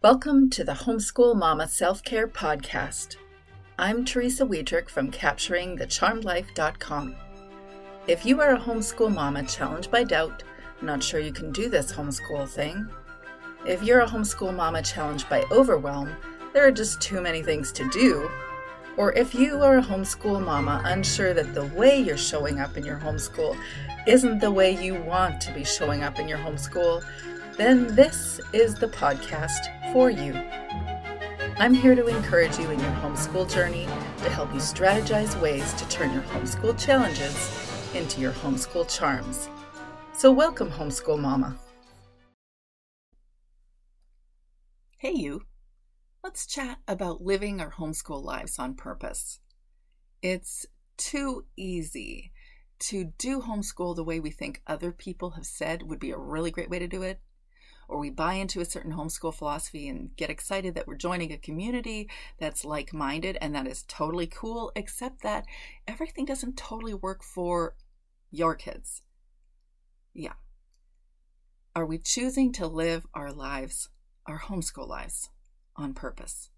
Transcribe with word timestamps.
Welcome 0.00 0.48
to 0.50 0.62
the 0.62 0.74
Homeschool 0.74 1.34
Mama 1.34 1.66
Self 1.66 2.04
Care 2.04 2.28
Podcast. 2.28 3.16
I'm 3.80 4.04
Teresa 4.04 4.46
Wiedrich 4.46 4.88
from 4.88 5.10
CapturingTheCharmedLife.com. 5.10 7.16
If 8.06 8.24
you 8.24 8.40
are 8.40 8.54
a 8.54 8.60
homeschool 8.60 9.12
mama 9.12 9.42
challenged 9.42 9.90
by 9.90 10.04
doubt, 10.04 10.44
not 10.80 11.02
sure 11.02 11.18
you 11.18 11.32
can 11.32 11.50
do 11.50 11.68
this 11.68 11.90
homeschool 11.90 12.48
thing, 12.48 12.88
if 13.66 13.82
you're 13.82 14.02
a 14.02 14.06
homeschool 14.06 14.54
mama 14.54 14.82
challenged 14.82 15.28
by 15.28 15.42
overwhelm, 15.50 16.14
there 16.52 16.64
are 16.64 16.70
just 16.70 17.00
too 17.00 17.20
many 17.20 17.42
things 17.42 17.72
to 17.72 17.88
do, 17.88 18.30
or 18.96 19.12
if 19.14 19.34
you 19.34 19.64
are 19.64 19.78
a 19.78 19.82
homeschool 19.82 20.40
mama 20.40 20.80
unsure 20.84 21.34
that 21.34 21.54
the 21.54 21.66
way 21.76 22.00
you're 22.00 22.16
showing 22.16 22.60
up 22.60 22.76
in 22.76 22.84
your 22.84 22.98
homeschool 22.98 23.58
isn't 24.06 24.38
the 24.38 24.52
way 24.52 24.80
you 24.80 24.94
want 24.94 25.40
to 25.40 25.52
be 25.52 25.64
showing 25.64 26.04
up 26.04 26.20
in 26.20 26.28
your 26.28 26.38
homeschool, 26.38 27.02
then 27.58 27.92
this 27.96 28.40
is 28.52 28.76
the 28.76 28.86
podcast 28.86 29.92
for 29.92 30.10
you. 30.10 30.32
I'm 31.58 31.74
here 31.74 31.96
to 31.96 32.06
encourage 32.06 32.56
you 32.56 32.70
in 32.70 32.78
your 32.78 32.92
homeschool 32.92 33.52
journey 33.52 33.84
to 34.18 34.30
help 34.30 34.54
you 34.54 34.60
strategize 34.60 35.38
ways 35.42 35.74
to 35.74 35.88
turn 35.88 36.12
your 36.12 36.22
homeschool 36.22 36.78
challenges 36.78 37.90
into 37.96 38.20
your 38.20 38.30
homeschool 38.30 38.88
charms. 38.88 39.48
So, 40.12 40.30
welcome, 40.30 40.70
Homeschool 40.70 41.18
Mama. 41.18 41.58
Hey, 44.98 45.14
you. 45.14 45.42
Let's 46.22 46.46
chat 46.46 46.78
about 46.86 47.22
living 47.22 47.60
our 47.60 47.72
homeschool 47.72 48.22
lives 48.22 48.60
on 48.60 48.74
purpose. 48.74 49.40
It's 50.22 50.64
too 50.96 51.46
easy 51.56 52.30
to 52.78 53.12
do 53.18 53.40
homeschool 53.40 53.96
the 53.96 54.04
way 54.04 54.20
we 54.20 54.30
think 54.30 54.62
other 54.68 54.92
people 54.92 55.30
have 55.30 55.46
said 55.46 55.82
would 55.82 55.98
be 55.98 56.12
a 56.12 56.18
really 56.18 56.52
great 56.52 56.70
way 56.70 56.78
to 56.78 56.86
do 56.86 57.02
it 57.02 57.20
or 57.88 57.98
we 57.98 58.10
buy 58.10 58.34
into 58.34 58.60
a 58.60 58.66
certain 58.66 58.92
homeschool 58.92 59.34
philosophy 59.34 59.88
and 59.88 60.14
get 60.16 60.30
excited 60.30 60.74
that 60.74 60.86
we're 60.86 60.94
joining 60.94 61.32
a 61.32 61.38
community 61.38 62.08
that's 62.38 62.64
like 62.64 62.92
minded, 62.92 63.38
and 63.40 63.54
that 63.54 63.66
is 63.66 63.82
totally 63.88 64.26
cool, 64.26 64.70
except 64.76 65.22
that 65.22 65.46
everything 65.86 66.26
doesn't 66.26 66.56
totally 66.56 66.94
work 66.94 67.24
for 67.24 67.74
your 68.30 68.54
kids. 68.54 69.02
Yeah. 70.12 70.34
Are 71.74 71.86
we 71.86 71.98
choosing 71.98 72.52
to 72.52 72.66
live 72.66 73.06
our 73.14 73.32
lives, 73.32 73.88
our 74.26 74.38
homeschool 74.38 74.88
lives, 74.88 75.30
on 75.76 75.94
purpose? 75.94 76.50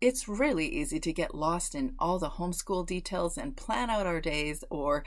It's 0.00 0.28
really 0.28 0.66
easy 0.66 1.00
to 1.00 1.12
get 1.12 1.34
lost 1.34 1.74
in 1.74 1.94
all 1.98 2.18
the 2.18 2.30
homeschool 2.30 2.86
details 2.86 3.38
and 3.38 3.56
plan 3.56 3.88
out 3.88 4.06
our 4.06 4.20
days 4.20 4.62
or 4.68 5.04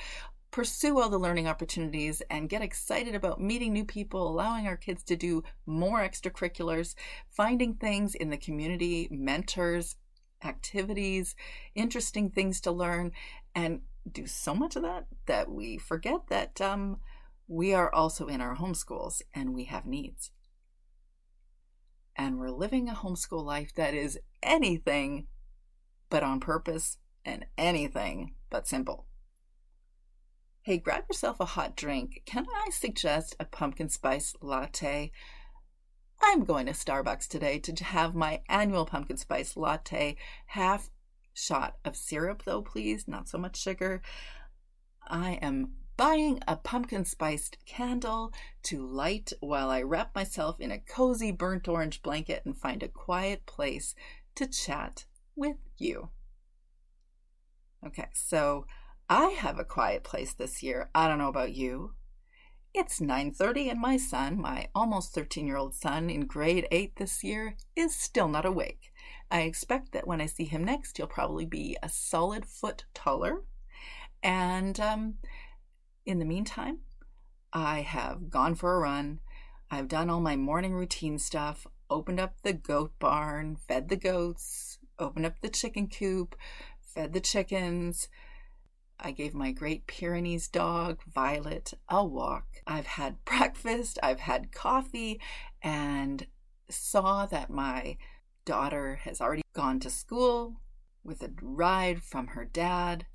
pursue 0.51 0.99
all 0.99 1.09
the 1.09 1.17
learning 1.17 1.47
opportunities 1.47 2.21
and 2.29 2.49
get 2.49 2.61
excited 2.61 3.15
about 3.15 3.41
meeting 3.41 3.73
new 3.73 3.85
people, 3.85 4.27
allowing 4.27 4.67
our 4.67 4.77
kids 4.77 5.03
to 5.03 5.15
do 5.15 5.43
more 5.65 5.99
extracurriculars, 5.99 6.95
finding 7.29 7.75
things 7.75 8.15
in 8.15 8.29
the 8.29 8.37
community, 8.37 9.07
mentors, 9.11 9.95
activities, 10.43 11.35
interesting 11.75 12.29
things 12.29 12.61
to 12.61 12.71
learn, 12.71 13.11
and 13.55 13.81
do 14.09 14.25
so 14.25 14.55
much 14.55 14.75
of 14.75 14.83
that 14.83 15.05
that 15.25 15.51
we 15.51 15.77
forget 15.77 16.27
that 16.29 16.61
um, 16.61 16.97
we 17.47 17.73
are 17.73 17.93
also 17.93 18.27
in 18.27 18.41
our 18.41 18.55
homeschools 18.55 19.21
and 19.33 19.53
we 19.53 19.65
have 19.65 19.85
needs. 19.85 20.31
And 22.15 22.39
we're 22.39 22.49
living 22.49 22.89
a 22.89 22.93
homeschool 22.93 23.43
life 23.43 23.73
that 23.75 23.93
is 23.93 24.19
anything 24.41 25.27
but 26.09 26.23
on 26.23 26.39
purpose 26.39 26.97
and 27.23 27.45
anything 27.57 28.33
but 28.49 28.67
simple. 28.67 29.05
Hey, 30.67 30.79
grab 30.79 31.05
yourself 31.07 31.39
a 31.39 31.45
hot 31.45 31.77
drink. 31.77 32.23
Can 32.25 32.45
I 32.53 32.71
suggest 32.71 33.37
a 33.39 33.45
pumpkin 33.45 33.87
spice 33.87 34.35
latte? 34.41 35.13
I'm 36.21 36.43
going 36.43 36.65
to 36.65 36.73
Starbucks 36.73 37.29
today 37.29 37.57
to 37.59 37.85
have 37.85 38.13
my 38.13 38.41
annual 38.49 38.85
pumpkin 38.85 39.15
spice 39.15 39.55
latte. 39.55 40.17
Half 40.47 40.89
shot 41.33 41.77
of 41.85 41.95
syrup, 41.95 42.43
though, 42.43 42.61
please, 42.61 43.07
not 43.07 43.29
so 43.29 43.37
much 43.37 43.55
sugar. 43.55 44.01
I 45.07 45.39
am 45.41 45.69
buying 45.95 46.41
a 46.49 46.57
pumpkin 46.57 47.05
spiced 47.05 47.59
candle 47.65 48.33
to 48.63 48.85
light 48.85 49.31
while 49.39 49.69
I 49.69 49.83
wrap 49.83 50.13
myself 50.13 50.59
in 50.59 50.71
a 50.71 50.79
cozy 50.79 51.31
burnt 51.31 51.69
orange 51.69 52.01
blanket 52.01 52.41
and 52.43 52.57
find 52.57 52.83
a 52.83 52.89
quiet 52.89 53.45
place 53.45 53.95
to 54.35 54.45
chat 54.45 55.05
with 55.33 55.55
you. 55.77 56.09
Okay, 57.85 58.09
so 58.11 58.65
I 59.09 59.27
have 59.29 59.57
a 59.57 59.63
quiet 59.63 60.03
place 60.03 60.33
this 60.33 60.61
year. 60.61 60.89
I 60.93 61.07
don't 61.07 61.17
know 61.17 61.29
about 61.29 61.53
you. 61.53 61.93
It's 62.73 62.99
9:30 62.99 63.71
and 63.71 63.79
my 63.79 63.95
son, 63.95 64.37
my 64.41 64.67
almost 64.75 65.15
13-year-old 65.15 65.73
son 65.73 66.09
in 66.09 66.25
grade 66.25 66.67
8 66.71 66.97
this 66.97 67.23
year, 67.23 67.55
is 67.73 67.95
still 67.95 68.27
not 68.27 68.45
awake. 68.45 68.91
I 69.31 69.41
expect 69.41 69.93
that 69.93 70.07
when 70.07 70.19
I 70.19 70.25
see 70.25 70.43
him 70.43 70.65
next, 70.65 70.97
he'll 70.97 71.07
probably 71.07 71.45
be 71.45 71.77
a 71.81 71.87
solid 71.87 72.45
foot 72.45 72.83
taller. 72.93 73.45
And 74.21 74.77
um, 74.77 75.15
in 76.05 76.19
the 76.19 76.25
meantime, 76.25 76.79
I 77.53 77.81
have 77.81 78.29
gone 78.29 78.55
for 78.55 78.75
a 78.75 78.79
run. 78.79 79.21
I've 79.71 79.87
done 79.87 80.09
all 80.09 80.19
my 80.19 80.35
morning 80.35 80.73
routine 80.73 81.17
stuff, 81.17 81.65
opened 81.89 82.19
up 82.19 82.41
the 82.43 82.53
goat 82.53 82.91
barn, 82.99 83.55
fed 83.55 83.87
the 83.87 83.95
goats, 83.95 84.79
opened 84.99 85.25
up 85.25 85.39
the 85.39 85.49
chicken 85.49 85.87
coop, 85.87 86.35
fed 86.81 87.13
the 87.13 87.21
chickens, 87.21 88.09
I 88.99 89.11
gave 89.11 89.33
my 89.33 89.51
Great 89.51 89.85
Pyrenees 89.85 90.47
dog, 90.47 91.01
Violet, 91.05 91.73
a 91.87 92.03
walk. 92.03 92.45
I've 92.65 92.87
had 92.87 93.23
breakfast, 93.25 93.99
I've 94.01 94.21
had 94.21 94.51
coffee, 94.51 95.21
and 95.61 96.25
saw 96.69 97.25
that 97.27 97.49
my 97.49 97.97
daughter 98.45 98.95
has 99.03 99.21
already 99.21 99.43
gone 99.53 99.79
to 99.81 99.89
school 99.89 100.61
with 101.03 101.21
a 101.21 101.31
ride 101.41 102.01
from 102.01 102.27
her 102.27 102.45
dad. 102.45 103.05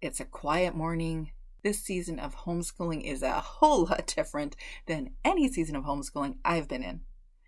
It's 0.00 0.20
a 0.20 0.24
quiet 0.24 0.74
morning. 0.74 1.32
This 1.62 1.82
season 1.82 2.18
of 2.18 2.34
homeschooling 2.34 3.02
is 3.04 3.22
a 3.22 3.40
whole 3.40 3.84
lot 3.84 4.06
different 4.06 4.56
than 4.86 5.10
any 5.24 5.52
season 5.52 5.76
of 5.76 5.84
homeschooling 5.84 6.36
I've 6.44 6.68
been 6.68 6.82
in. 6.82 7.02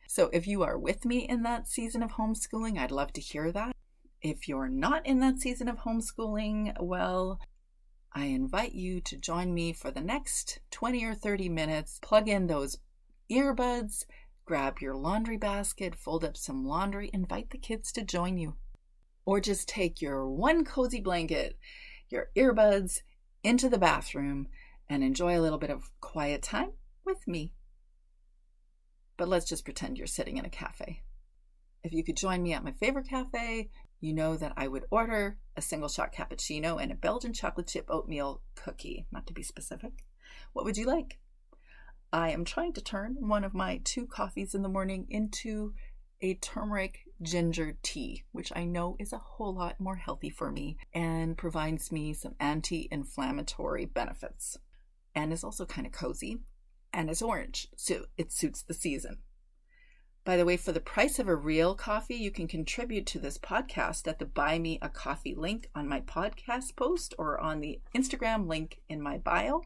So, 0.06 0.28
if 0.30 0.46
you 0.46 0.62
are 0.62 0.78
with 0.78 1.06
me 1.06 1.20
in 1.20 1.42
that 1.44 1.66
season 1.66 2.02
of 2.02 2.12
homeschooling, 2.12 2.76
I'd 2.78 2.90
love 2.90 3.14
to 3.14 3.20
hear 3.20 3.50
that. 3.52 3.74
If 4.20 4.46
you're 4.46 4.68
not 4.68 5.06
in 5.06 5.20
that 5.20 5.38
season 5.40 5.68
of 5.68 5.78
homeschooling, 5.78 6.74
well, 6.78 7.40
I 8.14 8.26
invite 8.26 8.74
you 8.74 9.00
to 9.00 9.16
join 9.16 9.54
me 9.54 9.72
for 9.72 9.90
the 9.90 10.02
next 10.02 10.60
20 10.70 11.04
or 11.04 11.14
30 11.14 11.48
minutes. 11.48 11.98
Plug 12.02 12.28
in 12.28 12.46
those 12.46 12.76
earbuds, 13.30 14.04
grab 14.44 14.80
your 14.80 14.94
laundry 14.94 15.38
basket, 15.38 15.94
fold 15.94 16.22
up 16.22 16.36
some 16.36 16.66
laundry, 16.66 17.10
invite 17.14 17.50
the 17.50 17.58
kids 17.58 17.90
to 17.92 18.04
join 18.04 18.36
you. 18.36 18.56
Or 19.24 19.40
just 19.40 19.66
take 19.66 20.02
your 20.02 20.28
one 20.28 20.64
cozy 20.64 21.00
blanket, 21.00 21.58
your 22.10 22.28
earbuds 22.36 22.98
into 23.42 23.70
the 23.70 23.78
bathroom 23.78 24.48
and 24.90 25.02
enjoy 25.02 25.38
a 25.38 25.40
little 25.40 25.58
bit 25.58 25.70
of 25.70 25.90
quiet 26.02 26.42
time 26.42 26.72
with 27.06 27.26
me. 27.26 27.54
But 29.16 29.28
let's 29.28 29.48
just 29.48 29.64
pretend 29.64 29.96
you're 29.96 30.06
sitting 30.06 30.36
in 30.36 30.44
a 30.44 30.50
cafe. 30.50 31.02
If 31.82 31.94
you 31.94 32.04
could 32.04 32.16
join 32.18 32.42
me 32.42 32.52
at 32.52 32.64
my 32.64 32.72
favorite 32.72 33.08
cafe, 33.08 33.70
you 34.02 34.12
know 34.12 34.36
that 34.36 34.52
I 34.56 34.66
would 34.66 34.84
order 34.90 35.38
a 35.56 35.62
single 35.62 35.88
shot 35.88 36.12
cappuccino 36.12 36.82
and 36.82 36.90
a 36.90 36.96
Belgian 36.96 37.32
chocolate 37.32 37.68
chip 37.68 37.86
oatmeal 37.88 38.42
cookie, 38.56 39.06
not 39.12 39.26
to 39.28 39.32
be 39.32 39.44
specific. 39.44 39.92
What 40.52 40.64
would 40.64 40.76
you 40.76 40.86
like? 40.86 41.20
I 42.12 42.30
am 42.30 42.44
trying 42.44 42.72
to 42.74 42.82
turn 42.82 43.16
one 43.20 43.44
of 43.44 43.54
my 43.54 43.80
two 43.84 44.06
coffees 44.06 44.54
in 44.54 44.62
the 44.62 44.68
morning 44.68 45.06
into 45.08 45.72
a 46.20 46.34
turmeric 46.34 46.98
ginger 47.22 47.78
tea, 47.82 48.24
which 48.32 48.52
I 48.54 48.64
know 48.64 48.96
is 48.98 49.12
a 49.12 49.18
whole 49.18 49.54
lot 49.54 49.80
more 49.80 49.96
healthy 49.96 50.30
for 50.30 50.50
me 50.50 50.78
and 50.92 51.38
provides 51.38 51.92
me 51.92 52.12
some 52.12 52.34
anti 52.40 52.88
inflammatory 52.90 53.86
benefits. 53.86 54.58
And 55.14 55.32
is 55.32 55.44
also 55.44 55.64
kind 55.64 55.86
of 55.86 55.92
cozy 55.92 56.38
and 56.92 57.08
is 57.08 57.22
orange, 57.22 57.68
so 57.76 58.06
it 58.16 58.32
suits 58.32 58.62
the 58.62 58.74
season. 58.74 59.18
By 60.24 60.36
the 60.36 60.44
way, 60.44 60.56
for 60.56 60.70
the 60.70 60.80
price 60.80 61.18
of 61.18 61.26
a 61.26 61.34
real 61.34 61.74
coffee, 61.74 62.14
you 62.14 62.30
can 62.30 62.46
contribute 62.46 63.06
to 63.06 63.18
this 63.18 63.38
podcast 63.38 64.06
at 64.06 64.20
the 64.20 64.24
Buy 64.24 64.56
Me 64.56 64.78
a 64.80 64.88
Coffee 64.88 65.34
link 65.34 65.68
on 65.74 65.88
my 65.88 66.00
podcast 66.00 66.76
post 66.76 67.12
or 67.18 67.40
on 67.40 67.58
the 67.58 67.80
Instagram 67.92 68.46
link 68.46 68.80
in 68.88 69.02
my 69.02 69.18
bio. 69.18 69.62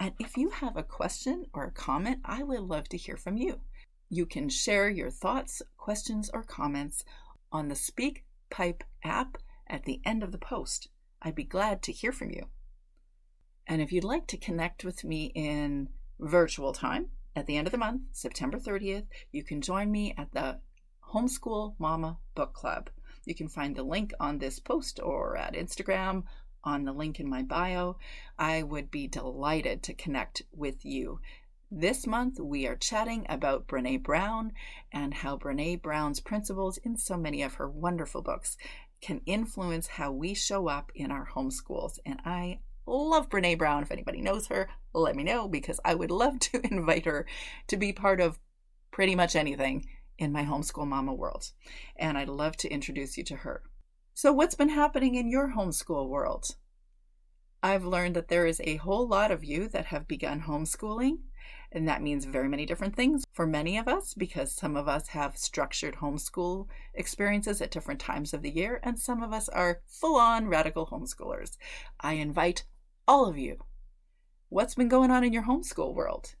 And 0.00 0.12
if 0.18 0.36
you 0.36 0.50
have 0.50 0.76
a 0.76 0.82
question 0.82 1.46
or 1.54 1.66
a 1.66 1.70
comment, 1.70 2.18
I 2.24 2.42
would 2.42 2.62
love 2.62 2.88
to 2.88 2.96
hear 2.96 3.16
from 3.16 3.36
you. 3.36 3.60
You 4.08 4.26
can 4.26 4.48
share 4.48 4.90
your 4.90 5.10
thoughts, 5.10 5.62
questions, 5.76 6.28
or 6.34 6.42
comments 6.42 7.04
on 7.52 7.68
the 7.68 7.76
Speak 7.76 8.24
Pipe 8.50 8.82
app 9.04 9.38
at 9.68 9.84
the 9.84 10.00
end 10.04 10.24
of 10.24 10.32
the 10.32 10.38
post. 10.38 10.88
I'd 11.22 11.36
be 11.36 11.44
glad 11.44 11.80
to 11.82 11.92
hear 11.92 12.10
from 12.10 12.30
you. 12.30 12.46
And 13.68 13.80
if 13.80 13.92
you'd 13.92 14.02
like 14.02 14.26
to 14.26 14.36
connect 14.36 14.84
with 14.84 15.04
me 15.04 15.26
in 15.36 15.90
virtual 16.18 16.72
time, 16.72 17.10
at 17.34 17.46
the 17.46 17.56
end 17.56 17.66
of 17.66 17.72
the 17.72 17.78
month, 17.78 18.02
September 18.12 18.58
30th, 18.58 19.06
you 19.30 19.42
can 19.42 19.60
join 19.60 19.90
me 19.90 20.14
at 20.18 20.32
the 20.32 20.60
Homeschool 21.12 21.74
Mama 21.78 22.18
Book 22.34 22.52
Club. 22.52 22.90
You 23.24 23.34
can 23.34 23.48
find 23.48 23.76
the 23.76 23.82
link 23.82 24.12
on 24.18 24.38
this 24.38 24.58
post 24.58 25.00
or 25.02 25.36
at 25.36 25.54
Instagram 25.54 26.24
on 26.64 26.84
the 26.84 26.92
link 26.92 27.20
in 27.20 27.28
my 27.28 27.42
bio. 27.42 27.96
I 28.38 28.62
would 28.62 28.90
be 28.90 29.06
delighted 29.08 29.82
to 29.84 29.94
connect 29.94 30.42
with 30.52 30.84
you. 30.84 31.20
This 31.70 32.06
month, 32.06 32.38
we 32.38 32.66
are 32.66 32.76
chatting 32.76 33.24
about 33.28 33.66
Brene 33.66 34.02
Brown 34.02 34.52
and 34.92 35.14
how 35.14 35.38
Brene 35.38 35.80
Brown's 35.80 36.20
principles 36.20 36.76
in 36.78 36.96
so 36.98 37.16
many 37.16 37.42
of 37.42 37.54
her 37.54 37.68
wonderful 37.68 38.20
books 38.20 38.56
can 39.00 39.22
influence 39.24 39.86
how 39.86 40.12
we 40.12 40.34
show 40.34 40.68
up 40.68 40.92
in 40.94 41.10
our 41.10 41.28
homeschools. 41.34 41.98
And 42.04 42.20
I 42.24 42.60
love 42.86 43.28
Brene 43.28 43.58
Brown. 43.58 43.82
If 43.82 43.90
anybody 43.90 44.20
knows 44.20 44.48
her, 44.48 44.68
let 44.92 45.16
me 45.16 45.24
know 45.24 45.48
because 45.48 45.80
I 45.84 45.94
would 45.94 46.10
love 46.10 46.38
to 46.40 46.60
invite 46.70 47.06
her 47.06 47.26
to 47.68 47.76
be 47.76 47.92
part 47.92 48.20
of 48.20 48.38
pretty 48.90 49.14
much 49.14 49.36
anything 49.36 49.86
in 50.18 50.32
my 50.32 50.44
homeschool 50.44 50.86
mama 50.86 51.14
world. 51.14 51.52
And 51.96 52.16
I'd 52.16 52.28
love 52.28 52.56
to 52.58 52.68
introduce 52.70 53.16
you 53.16 53.24
to 53.24 53.36
her. 53.36 53.62
So, 54.14 54.32
what's 54.32 54.54
been 54.54 54.68
happening 54.68 55.14
in 55.14 55.30
your 55.30 55.54
homeschool 55.54 56.08
world? 56.08 56.56
I've 57.62 57.84
learned 57.84 58.16
that 58.16 58.28
there 58.28 58.44
is 58.44 58.60
a 58.64 58.76
whole 58.76 59.06
lot 59.06 59.30
of 59.30 59.44
you 59.44 59.68
that 59.68 59.86
have 59.86 60.08
begun 60.08 60.42
homeschooling. 60.42 61.18
And 61.74 61.88
that 61.88 62.02
means 62.02 62.26
very 62.26 62.48
many 62.48 62.66
different 62.66 62.94
things 62.94 63.24
for 63.32 63.46
many 63.46 63.78
of 63.78 63.88
us 63.88 64.12
because 64.12 64.52
some 64.52 64.76
of 64.76 64.88
us 64.88 65.08
have 65.08 65.38
structured 65.38 65.96
homeschool 65.96 66.66
experiences 66.92 67.62
at 67.62 67.70
different 67.70 67.98
times 67.98 68.34
of 68.34 68.42
the 68.42 68.50
year, 68.50 68.78
and 68.82 68.98
some 68.98 69.22
of 69.22 69.32
us 69.32 69.48
are 69.48 69.80
full 69.86 70.16
on 70.16 70.48
radical 70.48 70.86
homeschoolers. 70.86 71.56
I 71.98 72.14
invite 72.14 72.64
all 73.12 73.26
of 73.26 73.36
you. 73.36 73.58
What's 74.48 74.74
been 74.74 74.88
going 74.88 75.10
on 75.10 75.22
in 75.22 75.34
your 75.34 75.42
homeschool 75.42 75.92
world? 75.92 76.34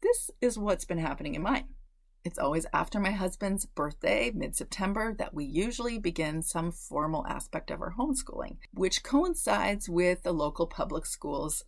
This 0.00 0.32
is 0.40 0.58
what's 0.58 0.84
been 0.84 0.98
happening 0.98 1.36
in 1.36 1.42
mine. 1.42 1.76
It's 2.24 2.40
always 2.40 2.66
after 2.74 2.98
my 2.98 3.12
husband's 3.12 3.66
birthday, 3.66 4.32
mid 4.34 4.56
September, 4.56 5.14
that 5.16 5.32
we 5.32 5.44
usually 5.44 6.00
begin 6.00 6.42
some 6.42 6.72
formal 6.72 7.24
aspect 7.28 7.70
of 7.70 7.80
our 7.80 7.94
homeschooling, 7.96 8.56
which 8.74 9.04
coincides 9.04 9.88
with 9.88 10.24
the 10.24 10.32
local 10.32 10.66
public 10.66 11.06
schools 11.06 11.62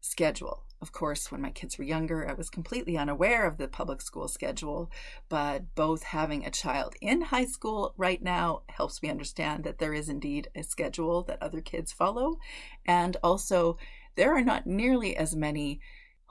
schedule. 0.00 0.64
Of 0.82 0.92
course, 0.92 1.30
when 1.30 1.42
my 1.42 1.50
kids 1.50 1.76
were 1.76 1.84
younger, 1.84 2.26
I 2.26 2.32
was 2.32 2.48
completely 2.48 2.96
unaware 2.96 3.46
of 3.46 3.58
the 3.58 3.68
public 3.68 4.00
school 4.00 4.28
schedule, 4.28 4.90
but 5.28 5.74
both 5.74 6.02
having 6.04 6.44
a 6.44 6.50
child 6.50 6.94
in 7.02 7.20
high 7.20 7.44
school 7.44 7.92
right 7.98 8.22
now 8.22 8.62
helps 8.70 9.02
me 9.02 9.10
understand 9.10 9.64
that 9.64 9.78
there 9.78 9.92
is 9.92 10.08
indeed 10.08 10.48
a 10.54 10.62
schedule 10.62 11.22
that 11.24 11.42
other 11.42 11.60
kids 11.60 11.92
follow. 11.92 12.38
And 12.86 13.18
also, 13.22 13.76
there 14.14 14.34
are 14.34 14.42
not 14.42 14.66
nearly 14.66 15.14
as 15.16 15.36
many 15.36 15.80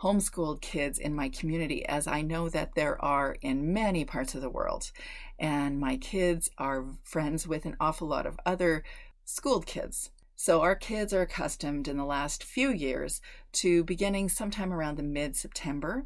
homeschooled 0.01 0.61
kids 0.61 0.97
in 0.97 1.13
my 1.13 1.29
community 1.29 1.85
as 1.85 2.07
I 2.07 2.23
know 2.23 2.49
that 2.49 2.73
there 2.73 2.99
are 3.03 3.35
in 3.41 3.71
many 3.71 4.03
parts 4.03 4.33
of 4.33 4.41
the 4.41 4.49
world. 4.49 4.91
And 5.37 5.79
my 5.79 5.97
kids 5.97 6.49
are 6.57 6.85
friends 7.03 7.47
with 7.47 7.65
an 7.65 7.75
awful 7.79 8.07
lot 8.07 8.25
of 8.25 8.39
other 8.47 8.83
schooled 9.25 9.67
kids. 9.67 10.09
So 10.41 10.62
our 10.62 10.74
kids 10.74 11.13
are 11.13 11.24
accustomed 11.24 11.89
in 11.89 11.97
the 11.97 12.06
last 12.06 12.45
few 12.45 12.71
years 12.71 13.19
to 13.51 13.83
beginning 13.83 14.30
sometime 14.30 14.71
around 14.71 14.95
the 14.95 15.03
mid 15.03 15.36
September. 15.36 16.06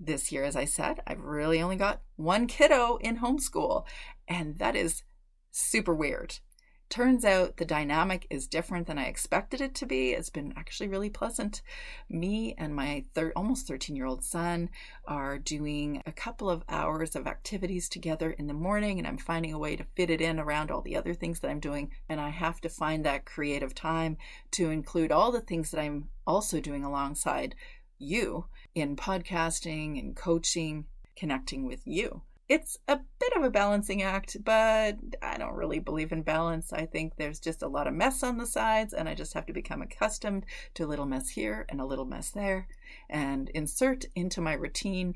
This 0.00 0.32
year, 0.32 0.42
as 0.42 0.56
I 0.56 0.64
said, 0.64 1.02
I've 1.06 1.20
really 1.20 1.60
only 1.60 1.76
got 1.76 2.00
one 2.16 2.46
kiddo 2.46 2.96
in 3.02 3.18
homeschool, 3.18 3.84
and 4.26 4.56
that 4.56 4.74
is 4.74 5.02
super 5.50 5.94
weird. 5.94 6.38
Turns 6.94 7.24
out 7.24 7.56
the 7.56 7.64
dynamic 7.64 8.24
is 8.30 8.46
different 8.46 8.86
than 8.86 9.00
I 9.00 9.06
expected 9.06 9.60
it 9.60 9.74
to 9.74 9.84
be. 9.84 10.12
It's 10.12 10.30
been 10.30 10.54
actually 10.56 10.86
really 10.86 11.10
pleasant. 11.10 11.60
Me 12.08 12.54
and 12.56 12.72
my 12.72 13.02
thir- 13.14 13.32
almost 13.34 13.66
13 13.66 13.96
year 13.96 14.06
old 14.06 14.22
son 14.22 14.70
are 15.04 15.36
doing 15.36 16.04
a 16.06 16.12
couple 16.12 16.48
of 16.48 16.62
hours 16.68 17.16
of 17.16 17.26
activities 17.26 17.88
together 17.88 18.30
in 18.30 18.46
the 18.46 18.54
morning, 18.54 19.00
and 19.00 19.08
I'm 19.08 19.18
finding 19.18 19.52
a 19.52 19.58
way 19.58 19.74
to 19.74 19.86
fit 19.96 20.08
it 20.08 20.20
in 20.20 20.38
around 20.38 20.70
all 20.70 20.82
the 20.82 20.94
other 20.94 21.14
things 21.14 21.40
that 21.40 21.50
I'm 21.50 21.58
doing. 21.58 21.90
And 22.08 22.20
I 22.20 22.28
have 22.28 22.60
to 22.60 22.68
find 22.68 23.04
that 23.04 23.24
creative 23.24 23.74
time 23.74 24.16
to 24.52 24.70
include 24.70 25.10
all 25.10 25.32
the 25.32 25.40
things 25.40 25.72
that 25.72 25.80
I'm 25.80 26.10
also 26.28 26.60
doing 26.60 26.84
alongside 26.84 27.56
you 27.98 28.46
in 28.72 28.94
podcasting 28.94 29.98
and 29.98 30.14
coaching, 30.14 30.84
connecting 31.16 31.66
with 31.66 31.84
you 31.88 32.22
it's 32.48 32.76
a 32.88 32.98
bit 33.18 33.32
of 33.36 33.42
a 33.42 33.50
balancing 33.50 34.02
act, 34.02 34.36
but 34.44 34.96
I 35.22 35.38
don't 35.38 35.54
really 35.54 35.78
believe 35.78 36.12
in 36.12 36.22
balance. 36.22 36.72
I 36.72 36.86
think 36.86 37.14
there's 37.16 37.40
just 37.40 37.62
a 37.62 37.68
lot 37.68 37.86
of 37.86 37.94
mess 37.94 38.22
on 38.22 38.36
the 38.36 38.46
sides, 38.46 38.92
and 38.92 39.08
I 39.08 39.14
just 39.14 39.32
have 39.34 39.46
to 39.46 39.52
become 39.52 39.80
accustomed 39.80 40.44
to 40.74 40.84
a 40.84 40.86
little 40.86 41.06
mess 41.06 41.30
here 41.30 41.64
and 41.68 41.80
a 41.80 41.86
little 41.86 42.04
mess 42.04 42.30
there 42.30 42.68
and 43.08 43.48
insert 43.50 44.04
into 44.14 44.40
my 44.40 44.52
routine 44.52 45.14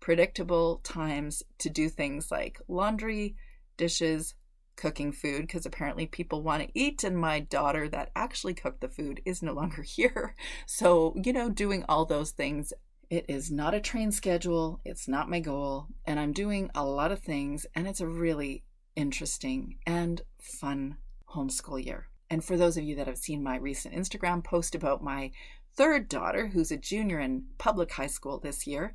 predictable 0.00 0.80
times 0.84 1.42
to 1.58 1.70
do 1.70 1.88
things 1.88 2.30
like 2.30 2.60
laundry, 2.68 3.36
dishes, 3.78 4.34
cooking 4.76 5.12
food 5.12 5.42
because 5.42 5.66
apparently 5.66 6.06
people 6.06 6.42
want 6.42 6.62
to 6.62 6.68
eat 6.74 7.04
and 7.04 7.16
my 7.16 7.40
daughter 7.40 7.88
that 7.88 8.10
actually 8.16 8.54
cooked 8.54 8.80
the 8.80 8.88
food 8.88 9.20
is 9.24 9.42
no 9.42 9.52
longer 9.52 9.82
here 9.96 10.34
so 10.66 11.14
you 11.22 11.32
know 11.32 11.48
doing 11.48 11.84
all 11.88 12.04
those 12.04 12.32
things 12.32 12.72
it 13.10 13.24
is 13.28 13.50
not 13.50 13.74
a 13.74 13.80
train 13.80 14.12
schedule, 14.12 14.80
it's 14.84 15.08
not 15.08 15.30
my 15.30 15.40
goal, 15.40 15.88
and 16.04 16.18
I'm 16.18 16.32
doing 16.32 16.70
a 16.74 16.84
lot 16.84 17.12
of 17.12 17.20
things, 17.20 17.66
and 17.74 17.86
it's 17.86 18.00
a 18.00 18.06
really 18.06 18.64
interesting 18.96 19.78
and 19.86 20.22
fun 20.40 20.96
homeschool 21.34 21.84
year. 21.84 22.08
And 22.30 22.44
for 22.44 22.56
those 22.56 22.76
of 22.76 22.84
you 22.84 22.96
that 22.96 23.06
have 23.06 23.18
seen 23.18 23.42
my 23.42 23.56
recent 23.56 23.94
Instagram 23.94 24.42
post 24.42 24.74
about 24.74 25.02
my 25.02 25.30
third 25.76 26.08
daughter, 26.08 26.48
who's 26.48 26.70
a 26.70 26.76
junior 26.76 27.18
in 27.20 27.44
public 27.58 27.92
high 27.92 28.06
school 28.06 28.38
this 28.38 28.66
year, 28.66 28.92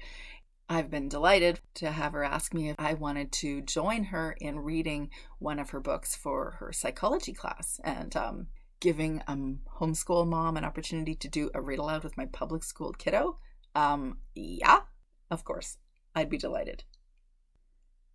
I've 0.67 0.89
been 0.89 1.09
delighted 1.09 1.59
to 1.75 1.91
have 1.91 2.13
her 2.13 2.23
ask 2.23 2.53
me 2.53 2.69
if 2.69 2.75
I 2.77 2.93
wanted 2.93 3.31
to 3.33 3.61
join 3.61 4.05
her 4.05 4.35
in 4.39 4.59
reading 4.59 5.09
one 5.39 5.57
of 5.57 5.71
her 5.71 5.79
books 5.79 6.15
for 6.15 6.57
her 6.59 6.71
psychology 6.71 7.33
class. 7.33 7.79
And 7.83 8.15
um, 8.15 8.47
giving 8.79 9.21
a 9.27 9.35
homeschool 9.79 10.27
mom 10.27 10.57
an 10.57 10.63
opportunity 10.63 11.15
to 11.15 11.27
do 11.27 11.49
a 11.53 11.61
read 11.61 11.79
aloud 11.79 12.03
with 12.03 12.17
my 12.17 12.25
public 12.25 12.63
school 12.63 12.93
kiddo 12.93 13.37
um, 13.75 14.19
yeah, 14.35 14.81
of 15.29 15.43
course, 15.43 15.77
I'd 16.15 16.29
be 16.29 16.37
delighted. 16.37 16.83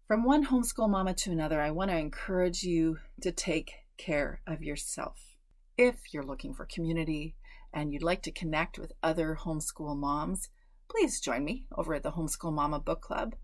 From 0.07 0.25
one 0.25 0.47
homeschool 0.47 0.91
mama 0.91 1.15
to 1.15 1.33
another, 1.33 1.61
I 1.61 1.71
want 1.71 1.91
to 1.91 1.97
encourage 1.97 2.63
you 2.63 2.99
to 3.23 3.33
take 3.33 3.73
care 3.97 4.41
of 4.47 4.63
yourself. 4.63 5.37
If 5.79 6.13
you're 6.13 6.25
looking 6.25 6.55
for 6.55 6.67
community 6.67 7.37
and 7.73 7.93
you'd 7.93 8.03
like 8.03 8.23
to 8.23 8.31
connect 8.31 8.79
with 8.79 8.93
other 9.03 9.39
homeschool 9.41 9.97
moms, 9.97 10.51
please 10.91 11.21
join 11.21 11.45
me 11.45 11.67
over 11.77 11.95
at 11.95 12.03
the 12.03 12.13
Homeschool 12.13 12.53
Mama 12.53 12.79
Book 12.79 13.01
Club. 13.01 13.35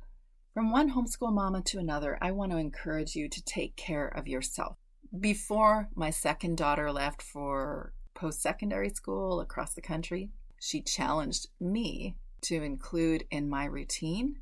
From 0.53 0.71
one 0.71 0.91
homeschool 0.91 1.33
mama 1.33 1.63
to 1.63 1.79
another, 1.79 2.19
I 2.21 2.33
want 2.33 2.53
to 2.53 2.59
encourage 2.59 3.15
you 3.15 3.29
to 3.29 3.45
take 3.45 3.77
care 3.77 4.09
of 4.09 4.29
yourself. 4.29 4.77
Before 5.19 5.89
my 5.95 6.11
second 6.11 6.59
daughter 6.59 6.93
left 6.93 7.23
for 7.23 7.93
post 8.15 8.43
secondary 8.43 8.91
school 8.91 9.41
across 9.41 9.75
the 9.75 9.81
country, 9.81 10.31
she 10.61 10.83
challenged 10.83 11.49
me 11.59 12.17
to 12.43 12.63
include 12.63 13.25
in 13.31 13.49
my 13.49 13.65
routine 13.65 14.39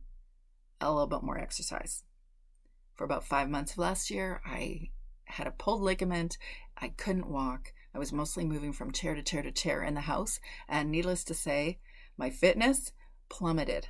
a 0.81 0.93
little 0.93 1.07
bit 1.07 1.23
more 1.23 1.39
exercise. 1.39 2.03
For 2.95 3.05
about 3.05 3.25
five 3.25 3.49
months 3.49 3.73
of 3.73 3.79
last 3.79 4.11
year, 4.11 4.43
I 4.45 4.91
had 5.25 5.47
a 5.47 5.53
pulled 5.53 5.81
ligament. 5.81 6.37
I 6.77 6.89
couldn't 6.89 7.31
walk. 7.31 7.73
I 7.95 7.99
was 7.99 8.13
mostly 8.13 8.45
moving 8.45 8.73
from 8.73 8.93
chair 8.93 9.15
to 9.15 9.23
chair 9.23 9.43
to 9.43 9.53
chair 9.53 9.83
in 9.83 9.95
the 9.95 10.03
house. 10.03 10.41
And 10.69 10.91
needless 10.91 11.23
to 11.25 11.35
say, 11.35 11.79
my 12.17 12.31
fitness 12.31 12.93
plummeted 13.29 13.89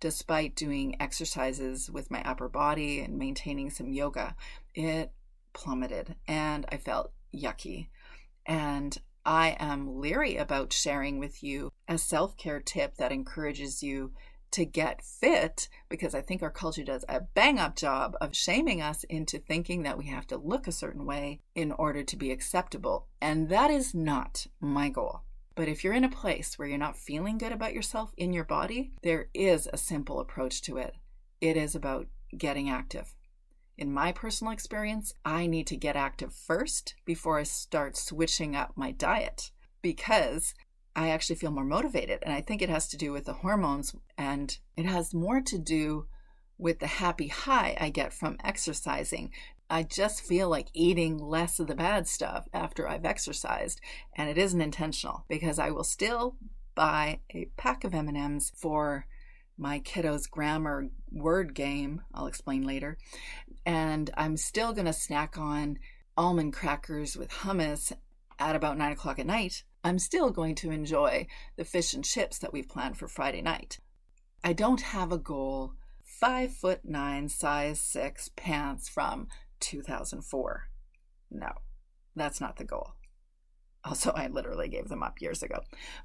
despite 0.00 0.56
doing 0.56 0.96
exercises 1.00 1.90
with 1.90 2.10
my 2.10 2.22
upper 2.22 2.48
body 2.48 3.00
and 3.00 3.18
maintaining 3.18 3.68
some 3.68 3.92
yoga. 3.92 4.34
It 4.74 5.12
plummeted 5.52 6.14
and 6.26 6.64
I 6.70 6.78
felt 6.78 7.12
yucky. 7.34 7.88
And 8.46 8.96
I 9.28 9.58
am 9.60 10.00
leery 10.00 10.38
about 10.38 10.72
sharing 10.72 11.18
with 11.18 11.42
you 11.42 11.70
a 11.86 11.98
self 11.98 12.38
care 12.38 12.60
tip 12.60 12.96
that 12.96 13.12
encourages 13.12 13.82
you 13.82 14.12
to 14.52 14.64
get 14.64 15.04
fit 15.04 15.68
because 15.90 16.14
I 16.14 16.22
think 16.22 16.42
our 16.42 16.50
culture 16.50 16.82
does 16.82 17.04
a 17.10 17.20
bang 17.20 17.58
up 17.58 17.76
job 17.76 18.16
of 18.22 18.34
shaming 18.34 18.80
us 18.80 19.04
into 19.04 19.38
thinking 19.38 19.82
that 19.82 19.98
we 19.98 20.06
have 20.06 20.26
to 20.28 20.38
look 20.38 20.66
a 20.66 20.72
certain 20.72 21.04
way 21.04 21.40
in 21.54 21.72
order 21.72 22.02
to 22.04 22.16
be 22.16 22.30
acceptable. 22.30 23.06
And 23.20 23.50
that 23.50 23.70
is 23.70 23.94
not 23.94 24.46
my 24.62 24.88
goal. 24.88 25.20
But 25.54 25.68
if 25.68 25.84
you're 25.84 25.92
in 25.92 26.04
a 26.04 26.08
place 26.08 26.58
where 26.58 26.66
you're 26.66 26.78
not 26.78 26.96
feeling 26.96 27.36
good 27.36 27.52
about 27.52 27.74
yourself 27.74 28.14
in 28.16 28.32
your 28.32 28.44
body, 28.44 28.92
there 29.02 29.28
is 29.34 29.68
a 29.70 29.76
simple 29.76 30.20
approach 30.20 30.62
to 30.62 30.78
it. 30.78 30.94
It 31.42 31.58
is 31.58 31.74
about 31.74 32.06
getting 32.34 32.70
active 32.70 33.14
in 33.78 33.92
my 33.92 34.10
personal 34.10 34.52
experience, 34.52 35.14
I 35.24 35.46
need 35.46 35.68
to 35.68 35.76
get 35.76 35.94
active 35.94 36.34
first 36.34 36.96
before 37.04 37.38
I 37.38 37.44
start 37.44 37.96
switching 37.96 38.56
up 38.56 38.72
my 38.74 38.90
diet 38.90 39.52
because 39.80 40.52
I 40.96 41.10
actually 41.10 41.36
feel 41.36 41.52
more 41.52 41.64
motivated. 41.64 42.18
And 42.22 42.34
I 42.34 42.40
think 42.40 42.60
it 42.60 42.68
has 42.68 42.88
to 42.88 42.96
do 42.96 43.12
with 43.12 43.24
the 43.24 43.34
hormones 43.34 43.94
and 44.18 44.58
it 44.76 44.84
has 44.84 45.14
more 45.14 45.40
to 45.42 45.58
do 45.58 46.06
with 46.58 46.80
the 46.80 46.88
happy 46.88 47.28
high 47.28 47.76
I 47.80 47.90
get 47.90 48.12
from 48.12 48.36
exercising. 48.42 49.30
I 49.70 49.84
just 49.84 50.22
feel 50.22 50.48
like 50.48 50.68
eating 50.74 51.16
less 51.16 51.60
of 51.60 51.68
the 51.68 51.76
bad 51.76 52.08
stuff 52.08 52.48
after 52.52 52.88
I've 52.88 53.04
exercised, 53.04 53.80
and 54.16 54.28
it 54.30 54.38
isn't 54.38 54.62
intentional 54.62 55.24
because 55.28 55.58
I 55.58 55.70
will 55.70 55.84
still 55.84 56.36
buy 56.74 57.20
a 57.34 57.50
pack 57.56 57.84
of 57.84 57.94
M&Ms 57.94 58.50
for 58.56 59.06
my 59.58 59.80
kiddo's 59.80 60.26
grammar 60.26 60.88
word 61.10 61.54
game. 61.54 62.02
I'll 62.14 62.26
explain 62.26 62.62
later. 62.62 62.96
And 63.66 64.10
I'm 64.16 64.36
still 64.36 64.72
going 64.72 64.86
to 64.86 64.92
snack 64.92 65.36
on 65.36 65.78
almond 66.16 66.52
crackers 66.52 67.16
with 67.16 67.30
hummus 67.30 67.92
at 68.38 68.56
about 68.56 68.78
nine 68.78 68.92
o'clock 68.92 69.18
at 69.18 69.26
night. 69.26 69.64
I'm 69.84 69.98
still 69.98 70.30
going 70.30 70.54
to 70.56 70.70
enjoy 70.70 71.26
the 71.56 71.64
fish 71.64 71.94
and 71.94 72.04
chips 72.04 72.38
that 72.38 72.52
we've 72.52 72.68
planned 72.68 72.96
for 72.96 73.08
Friday 73.08 73.42
night. 73.42 73.78
I 74.44 74.52
don't 74.52 74.80
have 74.80 75.12
a 75.12 75.18
goal 75.18 75.74
five 76.04 76.52
foot 76.52 76.80
nine, 76.84 77.28
size 77.28 77.80
six 77.80 78.30
pants 78.36 78.88
from 78.88 79.28
2004. 79.60 80.68
No, 81.30 81.52
that's 82.16 82.40
not 82.40 82.56
the 82.56 82.64
goal. 82.64 82.94
Also, 83.84 84.10
I 84.10 84.26
literally 84.26 84.68
gave 84.68 84.88
them 84.88 85.02
up 85.02 85.20
years 85.20 85.42
ago. 85.42 85.60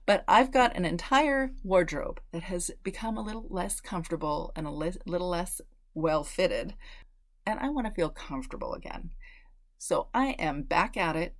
But 0.05 0.23
I've 0.27 0.51
got 0.51 0.75
an 0.75 0.85
entire 0.85 1.51
wardrobe 1.63 2.21
that 2.31 2.43
has 2.43 2.71
become 2.83 3.17
a 3.17 3.21
little 3.21 3.47
less 3.49 3.81
comfortable 3.81 4.51
and 4.55 4.67
a 4.67 4.71
li- 4.71 4.93
little 5.05 5.29
less 5.29 5.59
well 5.93 6.23
fitted. 6.23 6.75
And 7.45 7.59
I 7.59 7.69
want 7.69 7.87
to 7.87 7.93
feel 7.93 8.09
comfortable 8.09 8.73
again. 8.73 9.11
So 9.77 10.07
I 10.13 10.27
am 10.39 10.63
back 10.63 10.95
at 10.95 11.15
it, 11.15 11.35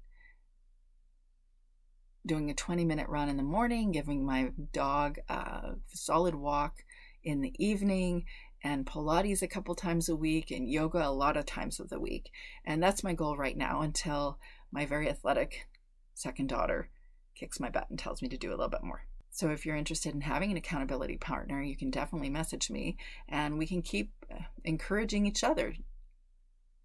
doing 2.26 2.50
a 2.50 2.54
20 2.54 2.84
minute 2.84 3.08
run 3.08 3.30
in 3.30 3.38
the 3.38 3.44
morning, 3.44 3.92
giving 3.92 4.26
my 4.26 4.52
dog 4.74 5.20
a 5.30 5.76
solid 5.94 6.36
walk 6.36 6.84
in 7.24 7.42
the 7.42 7.54
evening, 7.58 8.26
and 8.64 8.86
Pilates 8.86 9.42
a 9.42 9.48
couple 9.48 9.76
times 9.76 10.10
a 10.10 10.16
week, 10.16 10.52
and 10.52 10.70
yoga 10.70 11.08
a 11.08 11.12
lot 11.12 11.38
of 11.38 11.46
times 11.46 11.80
of 11.80 11.90
the 11.90 12.00
week. 12.00 12.32
And 12.66 12.82
that's 12.82 13.04
my 13.04 13.14
goal 13.14 13.38
right 13.38 13.56
now 13.56 13.82
until 13.82 14.40
my 14.72 14.86
very 14.86 15.10
athletic 15.10 15.68
second 16.14 16.48
daughter 16.48 16.90
kicks 17.36 17.60
my 17.60 17.70
butt 17.70 17.90
and 17.90 17.98
tells 17.98 18.22
me 18.22 18.30
to 18.30 18.38
do 18.38 18.50
a 18.50 18.56
little 18.56 18.70
bit 18.70 18.84
more. 18.84 19.06
So 19.32 19.50
if 19.50 19.66
you're 19.66 19.76
interested 19.76 20.14
in 20.14 20.22
having 20.22 20.52
an 20.52 20.58
accountability 20.58 21.18
partner, 21.18 21.62
you 21.62 21.76
can 21.76 21.90
definitely 21.90 22.30
message 22.30 22.70
me 22.70 22.98
and 23.28 23.58
we 23.58 23.66
can 23.66 23.82
keep 23.82 24.12
uh, 24.32 24.44
encouraging 24.64 25.26
each 25.26 25.44
other 25.44 25.74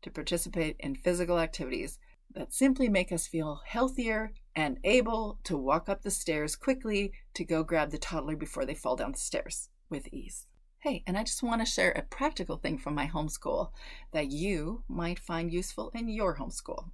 to 0.01 0.11
participate 0.11 0.77
in 0.81 0.95
physical 0.95 1.39
activities 1.39 1.99
that 2.35 2.55
simply 2.55 2.89
make 2.89 3.13
us 3.13 3.27
feel 3.27 3.61
healthier 3.67 4.33
and 4.55 4.79
able 4.85 5.39
to 5.45 5.57
walk 5.57 5.89
up 5.89 6.03
the 6.03 6.11
stairs 6.11 6.57
quickly 6.57 7.13
to 7.35 7.45
go 7.45 7.63
grab 7.63 7.91
the 7.91 7.99
toddler 7.99 8.37
before 8.37 8.65
they 8.65 8.75
fall 8.75 8.97
down 8.97 9.13
the 9.13 9.19
stairs 9.19 9.69
with 9.91 10.09
ease. 10.13 10.47
Hey, 10.79 11.03
and 11.07 11.19
I 11.19 11.25
just 11.25 11.43
want 11.43 11.61
to 11.61 11.67
share 11.67 11.91
a 11.91 12.03
practical 12.03 12.57
thing 12.57 12.79
from 12.79 12.95
my 12.95 13.09
homeschool 13.09 13.73
that 14.13 14.31
you 14.31 14.85
might 14.89 15.19
find 15.19 15.53
useful 15.53 15.91
in 15.95 16.09
your 16.09 16.37
homeschool. 16.37 16.91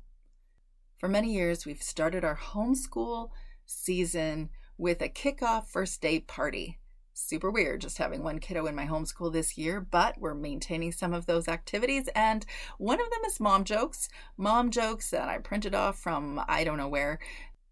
For 1.05 1.09
many 1.11 1.35
years, 1.35 1.67
we've 1.67 1.83
started 1.83 2.25
our 2.25 2.35
homeschool 2.35 3.29
season 3.67 4.49
with 4.79 5.03
a 5.03 5.11
kickoff 5.11 5.69
first 5.69 6.01
day 6.01 6.21
party. 6.21 6.79
Super 7.13 7.51
weird 7.51 7.83
just 7.83 7.99
having 7.99 8.23
one 8.23 8.39
kiddo 8.39 8.65
in 8.65 8.75
my 8.75 8.87
homeschool 8.87 9.31
this 9.31 9.59
year, 9.59 9.83
but 9.83 10.19
we're 10.19 10.33
maintaining 10.33 10.93
some 10.93 11.13
of 11.13 11.27
those 11.27 11.47
activities. 11.47 12.09
And 12.15 12.47
one 12.79 13.03
of 13.03 13.11
them 13.11 13.21
is 13.27 13.39
mom 13.39 13.65
jokes. 13.65 14.09
Mom 14.39 14.71
jokes 14.71 15.11
that 15.11 15.29
I 15.29 15.37
printed 15.37 15.75
off 15.75 15.99
from 15.99 16.41
I 16.49 16.65
don't 16.65 16.79
know 16.79 16.89
where. 16.89 17.19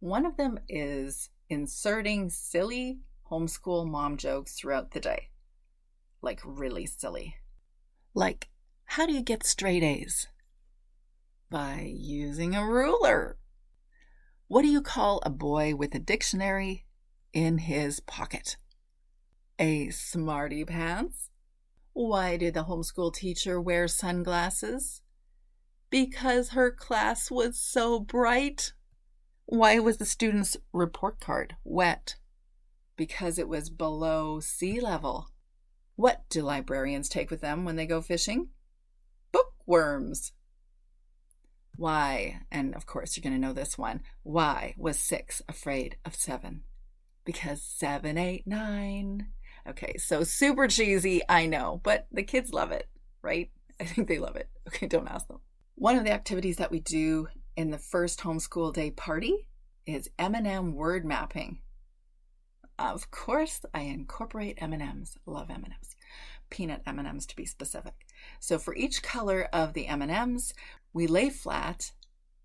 One 0.01 0.27
of 0.27 0.37
them 0.37 0.59
is 0.69 1.31
inserting 1.49 2.29
silly 2.29 2.99
homeschool 3.31 3.87
mom 3.87 4.19
jokes 4.19 4.59
throughout 4.59 4.91
the 4.91 5.01
day. 5.01 5.31
Like, 6.21 6.41
really 6.45 6.85
silly. 6.85 7.37
Like, 8.13 8.51
how 8.85 9.07
do 9.07 9.15
you 9.15 9.23
get 9.23 9.43
straight 9.43 9.83
A's? 9.83 10.29
By 11.53 11.93
using 11.95 12.55
a 12.55 12.67
ruler. 12.67 13.37
What 14.49 14.63
do 14.63 14.69
you 14.69 14.81
call 14.81 15.21
a 15.23 15.29
boy 15.29 15.75
with 15.75 15.95
a 15.95 15.99
dictionary 15.99 16.87
in 17.35 17.59
his 17.59 18.01
pocket? 18.01 18.57
A 19.59 19.91
smarty 19.91 20.65
pants? 20.65 21.29
Why 21.93 22.39
did 22.39 22.55
the 22.55 22.65
homeschool 22.65 23.13
teacher 23.15 23.61
wear 23.61 23.87
sunglasses? 23.87 25.03
Because 25.91 26.51
her 26.51 26.71
class 26.71 27.31
was 27.31 27.61
so 27.61 28.01
bright. 28.01 28.73
Why 29.45 29.79
was 29.79 29.99
the 29.99 30.07
student's 30.07 30.57
report 30.73 31.21
card 31.21 31.57
wet? 31.65 32.15
Because 32.97 33.39
it 33.39 33.47
was 33.47 33.69
below 33.69 34.41
sea 34.41 34.81
level. 34.81 35.29
What 35.97 36.23
do 36.31 36.41
librarians 36.41 37.11
take 37.11 37.31
with 37.31 37.43
them 37.43 37.67
when 37.67 37.77
they 37.77 37.85
go 37.85 38.01
fishing? 38.01 38.49
Bookworms. 39.33 40.33
Why, 41.77 42.41
and 42.51 42.75
of 42.75 42.87
course 42.87 43.17
you're 43.17 43.23
going 43.23 43.41
to 43.41 43.47
know 43.47 43.53
this 43.53 43.79
one, 43.79 44.03
why 44.23 44.75
was 44.77 44.99
six 44.99 45.43
afraid 45.49 45.97
of 46.05 46.15
seven? 46.15 46.63
Because 47.25 47.63
seven, 47.63 48.19
eight, 48.19 48.47
nine. 48.47 49.29
Okay, 49.67 49.97
so 49.97 50.25
super 50.25 50.69
cheesy, 50.69 51.23
I 51.29 51.47
know, 51.47 51.81
but 51.83 52.07
the 52.13 52.23
kids 52.23 52.53
love 52.53 52.73
it, 52.73 52.89
right? 53.23 53.51
I 53.81 53.85
think 53.85 54.09
they 54.09 54.19
love 54.19 54.37
it. 54.37 54.49
Okay, 54.69 54.87
don't 54.87 55.09
ask 55.09 55.29
them. 55.29 55.41
One 55.75 55.97
of 55.97 56.05
the 56.05 56.13
activities 56.13 56.57
that 56.57 56.71
we 56.71 56.81
do 56.81 57.29
in 57.57 57.71
the 57.71 57.79
first 57.79 58.21
homeschool 58.21 58.73
day 58.73 58.91
party 58.91 59.49
is 59.87 60.11
M&M 60.19 60.75
word 60.75 61.05
mapping. 61.05 61.59
Of 62.79 63.11
course, 63.11 63.61
I 63.75 63.83
incorporate 63.83 64.59
M&Ms. 64.61 65.17
Love 65.27 65.51
M&Ms. 65.51 65.97
Peanut 66.51 66.83
M&Ms 66.87 67.27
to 67.27 67.37
be 67.37 67.47
specific. 67.47 67.95
So 68.41 68.59
for 68.59 68.75
each 68.75 69.03
color 69.03 69.49
of 69.53 69.73
the 69.73 69.87
M&Ms, 69.87 70.53
we 70.93 71.07
lay 71.07 71.31
flat. 71.31 71.93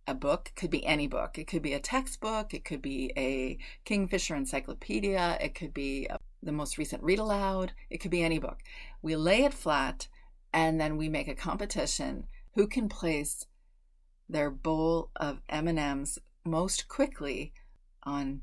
A 0.10 0.14
book 0.14 0.54
could 0.56 0.70
be 0.70 0.86
any 0.86 1.08
book. 1.08 1.38
It 1.38 1.48
could 1.48 1.62
be 1.62 1.74
a 1.74 1.80
textbook. 1.80 2.54
It 2.54 2.64
could 2.64 2.82
be 2.82 3.12
a 3.18 3.58
kingfisher 3.84 4.36
encyclopedia. 4.36 5.38
It 5.42 5.54
could 5.54 5.74
be 5.74 6.08
a, 6.08 6.18
the 6.42 6.54
most 6.54 6.78
recent 6.78 7.04
read 7.04 7.20
aloud. 7.20 7.74
It 7.90 7.98
could 7.98 8.12
be 8.12 8.24
any 8.24 8.40
book. 8.40 8.60
We 9.02 9.16
lay 9.16 9.44
it 9.44 9.54
flat 9.54 10.08
and 10.54 10.80
then 10.80 10.96
we 10.96 11.10
make 11.10 11.28
a 11.28 11.36
competition. 11.36 12.28
Who 12.56 12.68
can 12.68 12.88
place 12.88 13.46
their 14.30 14.50
bowl 14.50 15.12
of 15.18 15.42
m&ms 15.50 16.20
most 16.46 16.88
quickly 16.88 17.54
on 18.04 18.42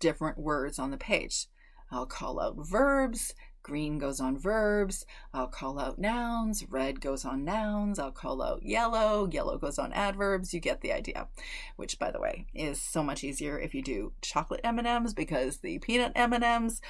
different 0.00 0.38
words 0.38 0.80
on 0.80 0.90
the 0.90 0.96
page? 0.96 1.46
I'll 1.92 2.06
call 2.06 2.40
out 2.40 2.56
verbs 2.58 3.34
Green 3.64 3.98
goes 3.98 4.20
on 4.20 4.38
verbs. 4.38 5.06
I'll 5.32 5.48
call 5.48 5.80
out 5.80 5.98
nouns. 5.98 6.64
Red 6.68 7.00
goes 7.00 7.24
on 7.24 7.44
nouns. 7.44 7.98
I'll 7.98 8.12
call 8.12 8.42
out 8.42 8.62
yellow. 8.62 9.26
Yellow 9.32 9.56
goes 9.56 9.78
on 9.78 9.92
adverbs. 9.94 10.52
You 10.52 10.60
get 10.60 10.82
the 10.82 10.92
idea. 10.92 11.28
Which, 11.76 11.98
by 11.98 12.12
the 12.12 12.20
way, 12.20 12.46
is 12.54 12.80
so 12.80 13.02
much 13.02 13.24
easier 13.24 13.58
if 13.58 13.74
you 13.74 13.82
do 13.82 14.12
chocolate 14.20 14.60
M&Ms 14.62 15.14
because 15.14 15.56
the 15.56 15.78
peanut 15.78 16.12
M&Ms 16.14 16.82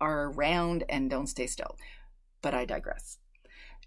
are 0.00 0.30
round 0.30 0.84
and 0.88 1.10
don't 1.10 1.26
stay 1.26 1.48
still. 1.48 1.76
But 2.40 2.54
I 2.54 2.64
digress. 2.64 3.18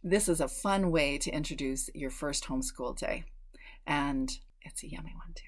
This 0.03 0.27
is 0.27 0.41
a 0.41 0.49
fun 0.49 0.91
way 0.91 1.17
to 1.19 1.31
introduce 1.31 1.89
your 1.95 2.11
first 2.11 2.43
homeschool 2.43 2.97
day. 2.97 3.23
And 3.87 4.29
it's 4.61 4.83
a 4.83 4.89
yummy 4.89 5.13
one 5.15 5.33
too. 5.33 5.47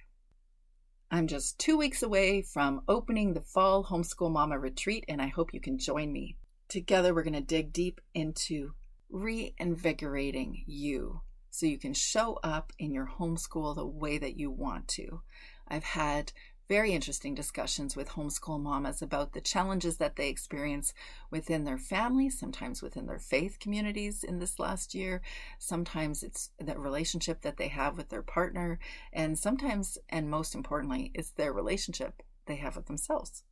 I'm 1.11 1.27
just 1.27 1.59
two 1.59 1.77
weeks 1.77 2.01
away 2.03 2.41
from 2.41 2.83
opening 2.87 3.33
the 3.33 3.41
Fall 3.41 3.83
Homeschool 3.83 4.31
Mama 4.31 4.57
Retreat, 4.57 5.03
and 5.09 5.21
I 5.21 5.27
hope 5.27 5.53
you 5.53 5.59
can 5.59 5.77
join 5.77 6.13
me. 6.13 6.37
Together, 6.67 7.13
we're 7.13 7.23
going 7.23 7.33
to 7.33 7.41
dig 7.41 7.71
deep 7.71 8.01
into 8.13 8.73
reinvigorating 9.09 10.63
you 10.65 11.21
so 11.51 11.65
you 11.65 11.77
can 11.77 11.93
show 11.93 12.39
up 12.43 12.73
in 12.79 12.91
your 12.91 13.07
homeschool 13.19 13.75
the 13.75 13.85
way 13.85 14.17
that 14.17 14.37
you 14.37 14.51
want 14.51 14.87
to. 14.87 15.21
I've 15.67 15.83
had 15.83 16.33
very 16.67 16.93
interesting 16.93 17.35
discussions 17.35 17.95
with 17.95 18.09
homeschool 18.09 18.59
mamas 18.59 19.01
about 19.01 19.33
the 19.33 19.41
challenges 19.41 19.97
that 19.97 20.15
they 20.15 20.29
experience 20.29 20.93
within 21.29 21.63
their 21.63 21.77
families, 21.77 22.39
sometimes 22.39 22.81
within 22.81 23.05
their 23.05 23.19
faith 23.19 23.59
communities 23.59 24.23
in 24.23 24.39
this 24.39 24.59
last 24.59 24.95
year. 24.95 25.21
Sometimes 25.59 26.23
it's 26.23 26.49
that 26.59 26.79
relationship 26.79 27.41
that 27.43 27.57
they 27.57 27.67
have 27.67 27.97
with 27.97 28.09
their 28.09 28.23
partner. 28.23 28.79
And 29.13 29.37
sometimes, 29.37 29.97
and 30.09 30.29
most 30.29 30.55
importantly, 30.55 31.11
it's 31.13 31.29
their 31.31 31.53
relationship 31.53 32.23
they 32.47 32.55
have 32.55 32.75
with 32.75 32.87
themselves 32.87 33.43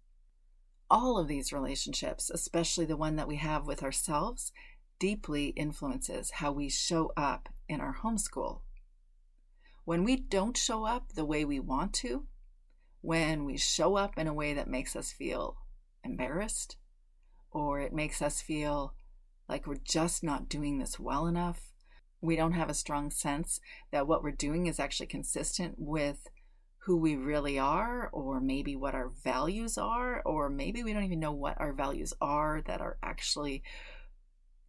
all 0.93 1.17
of 1.17 1.27
these 1.27 1.51
relationships, 1.51 2.29
especially 2.29 2.85
the 2.85 2.95
one 2.95 3.15
that 3.15 3.27
we 3.27 3.38
have 3.38 3.65
with 3.65 3.81
ourselves, 3.81 4.53
deeply 5.00 5.47
influences 5.47 6.29
how 6.35 6.51
we 6.51 6.69
show 6.69 7.12
up 7.17 7.50
in 7.67 7.81
our 7.81 7.97
homeschool. 8.03 8.62
When 9.85 10.03
we 10.03 10.15
don't 10.15 10.55
show 10.55 10.85
up 10.85 11.13
the 11.13 11.25
way 11.25 11.43
we 11.45 11.59
want 11.59 11.93
to, 11.95 12.27
when 13.01 13.43
we 13.43 13.57
show 13.57 13.95
up 13.95 14.19
in 14.19 14.27
a 14.27 14.33
way 14.35 14.53
that 14.53 14.69
makes 14.69 14.95
us 14.95 15.12
feel 15.12 15.57
embarrassed, 16.03 16.77
or 17.50 17.81
it 17.81 17.91
makes 17.91 18.21
us 18.21 18.39
feel 18.39 18.93
like 19.50 19.65
we're 19.65 19.79
just 19.83 20.23
not 20.23 20.47
doing 20.47 20.77
this 20.77 21.00
well 21.00 21.25
enough, 21.25 21.71
we 22.21 22.35
don't 22.35 22.53
have 22.53 22.69
a 22.69 22.75
strong 22.75 23.09
sense 23.09 23.59
that 23.91 24.05
what 24.07 24.21
we're 24.21 24.29
doing 24.29 24.67
is 24.67 24.79
actually 24.79 25.07
consistent 25.07 25.73
with 25.79 26.27
who 26.85 26.97
we 26.97 27.15
really 27.15 27.57
are, 27.57 28.09
or 28.11 28.41
maybe 28.41 28.75
what 28.75 28.93
our 28.93 29.09
values 29.23 29.77
are, 29.77 30.21
or 30.25 30.49
maybe 30.49 30.83
we 30.83 30.91
don't 30.91 31.03
even 31.03 31.19
know 31.19 31.31
what 31.31 31.59
our 31.59 31.71
values 31.71 32.13
are 32.19 32.61
that 32.65 32.81
are 32.81 32.97
actually 33.01 33.63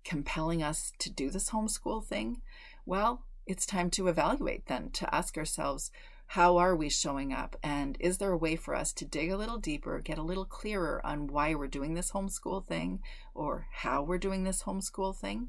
compelling 0.05 0.63
us 0.63 0.93
to 0.99 1.11
do 1.11 1.31
this 1.31 1.51
homeschool 1.51 2.05
thing, 2.05 2.41
well, 2.87 3.25
it's 3.47 3.67
time 3.67 3.91
to 3.91 4.09
evaluate 4.09 4.67
then, 4.67 4.91
to 4.91 5.13
ask 5.15 5.37
ourselves, 5.37 5.91
how 6.29 6.57
are 6.57 6.75
we 6.77 6.89
showing 6.89 7.33
up? 7.33 7.57
And 7.63 7.97
is 8.01 8.19
there 8.19 8.33
a 8.33 8.37
way 8.37 8.57
for 8.57 8.75
us 8.75 8.93
to 8.95 9.05
dig 9.05 9.31
a 9.31 9.37
little 9.37 9.59
deeper, 9.59 10.01
get 10.01 10.19
a 10.19 10.23
little 10.23 10.45
clearer 10.45 11.05
on 11.05 11.27
why 11.27 11.55
we're 11.55 11.67
doing 11.67 11.95
this 11.95 12.13
homeschool 12.13 12.65
thing 12.67 13.01
or 13.35 13.67
how 13.73 14.03
we're 14.03 14.19
doing 14.19 14.45
this 14.45 14.63
homeschool 14.63 15.17
thing? 15.17 15.49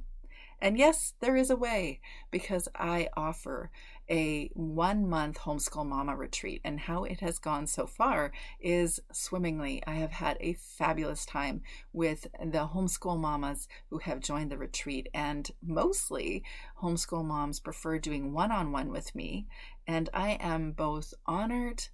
And 0.62 0.78
yes, 0.78 1.14
there 1.20 1.36
is 1.36 1.50
a 1.50 1.56
way 1.56 2.00
because 2.32 2.68
I 2.76 3.10
offer 3.16 3.72
a 4.10 4.50
one 4.54 5.08
month 5.08 5.40
homeschool 5.40 5.86
mama 5.86 6.16
retreat. 6.16 6.62
And 6.64 6.80
how 6.80 7.04
it 7.04 7.20
has 7.20 7.40
gone 7.40 7.68
so 7.68 7.88
far 7.88 8.32
is 8.60 9.00
swimmingly. 9.12 9.82
I 9.86 9.96
have 9.96 10.12
had 10.12 10.38
a 10.40 10.54
fabulous 10.54 11.26
time 11.26 11.62
with 11.94 12.28
the 12.40 12.70
homeschool 12.74 13.20
mamas 13.20 13.68
who 13.90 14.00
have 14.00 14.20
joined 14.20 14.52
the 14.52 14.58
retreat. 14.58 15.10
And 15.14 15.50
mostly 15.62 16.44
homeschool 16.82 17.26
moms 17.26 17.60
prefer 17.60 18.00
doing 18.00 18.34
one 18.34 18.52
on 18.52 18.72
one 18.72 18.92
with 18.92 19.14
me. 19.16 19.48
And 19.88 20.10
I 20.14 20.38
am 20.40 20.72
both 20.72 21.14
honored 21.26 21.88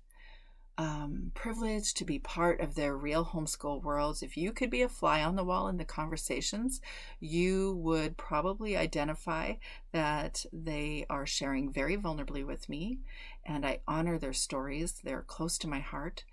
um, 0.82 1.32
privileged 1.36 1.96
to 1.98 2.06
be 2.06 2.18
part 2.18 2.60
of 2.60 2.74
their 2.74 2.98
real 2.98 3.24
homeschool 3.24 3.84
worlds. 3.84 4.24
If 4.24 4.36
you 4.36 4.52
could 4.52 4.72
be 4.72 4.82
a 4.82 4.90
fly 4.90 5.22
on 5.22 5.36
the 5.36 5.44
wall 5.44 5.68
in 5.68 5.78
the 5.78 5.86
conversations, 5.86 6.82
you 7.20 7.76
would 7.84 8.18
probably 8.18 8.76
identify 8.76 9.54
that 9.92 10.44
they 10.52 11.06
are 11.08 11.28
sharing 11.28 11.72
very 11.72 11.98
vulnerably 11.98 12.44
with 12.44 12.68
me, 12.68 12.98
and 13.46 13.64
I 13.64 13.82
honor 13.88 14.18
their 14.18 14.34
stories. 14.34 14.94
They're 15.04 15.22
close 15.22 15.60
to 15.60 15.68
my 15.68 15.82
heart. 15.82 16.24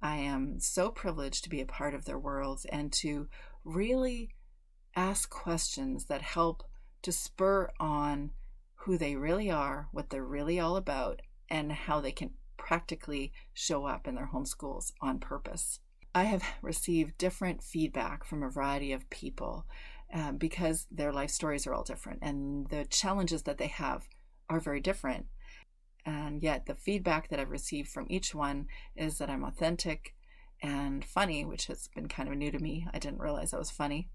I 0.00 0.18
am 0.18 0.60
so 0.60 0.90
privileged 0.90 1.42
to 1.42 1.50
be 1.50 1.60
a 1.60 1.66
part 1.66 1.92
of 1.92 2.04
their 2.04 2.18
worlds 2.18 2.64
and 2.66 2.92
to 2.92 3.26
really 3.64 4.30
ask 4.94 5.28
questions 5.28 6.04
that 6.04 6.22
help 6.22 6.62
to 7.02 7.10
spur 7.10 7.70
on 7.80 8.30
who 8.76 8.98
they 8.98 9.16
really 9.16 9.50
are, 9.50 9.88
what 9.90 10.10
they're 10.10 10.22
really 10.22 10.60
all 10.60 10.76
about, 10.76 11.22
and 11.50 11.72
how 11.72 12.00
they 12.00 12.12
can 12.12 12.30
practically 12.56 13.32
show 13.54 13.86
up 13.86 14.06
in 14.06 14.14
their 14.14 14.30
homeschools 14.32 14.92
on 15.00 15.18
purpose. 15.18 15.80
I 16.14 16.24
have 16.24 16.42
received 16.62 17.18
different 17.18 17.62
feedback 17.62 18.24
from 18.24 18.42
a 18.42 18.50
variety 18.50 18.92
of 18.92 19.08
people 19.10 19.66
um, 20.12 20.36
because 20.36 20.86
their 20.90 21.12
life 21.12 21.30
stories 21.30 21.66
are 21.66 21.74
all 21.74 21.82
different 21.82 22.20
and 22.22 22.68
the 22.68 22.84
challenges 22.84 23.42
that 23.42 23.58
they 23.58 23.66
have 23.66 24.04
are 24.48 24.60
very 24.60 24.80
different. 24.80 25.26
And 26.04 26.40
yet, 26.40 26.66
the 26.66 26.76
feedback 26.76 27.28
that 27.28 27.40
I've 27.40 27.50
received 27.50 27.88
from 27.88 28.06
each 28.08 28.32
one 28.32 28.68
is 28.94 29.18
that 29.18 29.28
I'm 29.28 29.42
authentic 29.42 30.14
and 30.62 31.04
funny, 31.04 31.44
which 31.44 31.66
has 31.66 31.88
been 31.94 32.06
kind 32.06 32.28
of 32.28 32.36
new 32.36 32.52
to 32.52 32.60
me. 32.60 32.86
I 32.94 33.00
didn't 33.00 33.20
realize 33.20 33.52
I 33.52 33.58
was 33.58 33.72
funny. 33.72 34.08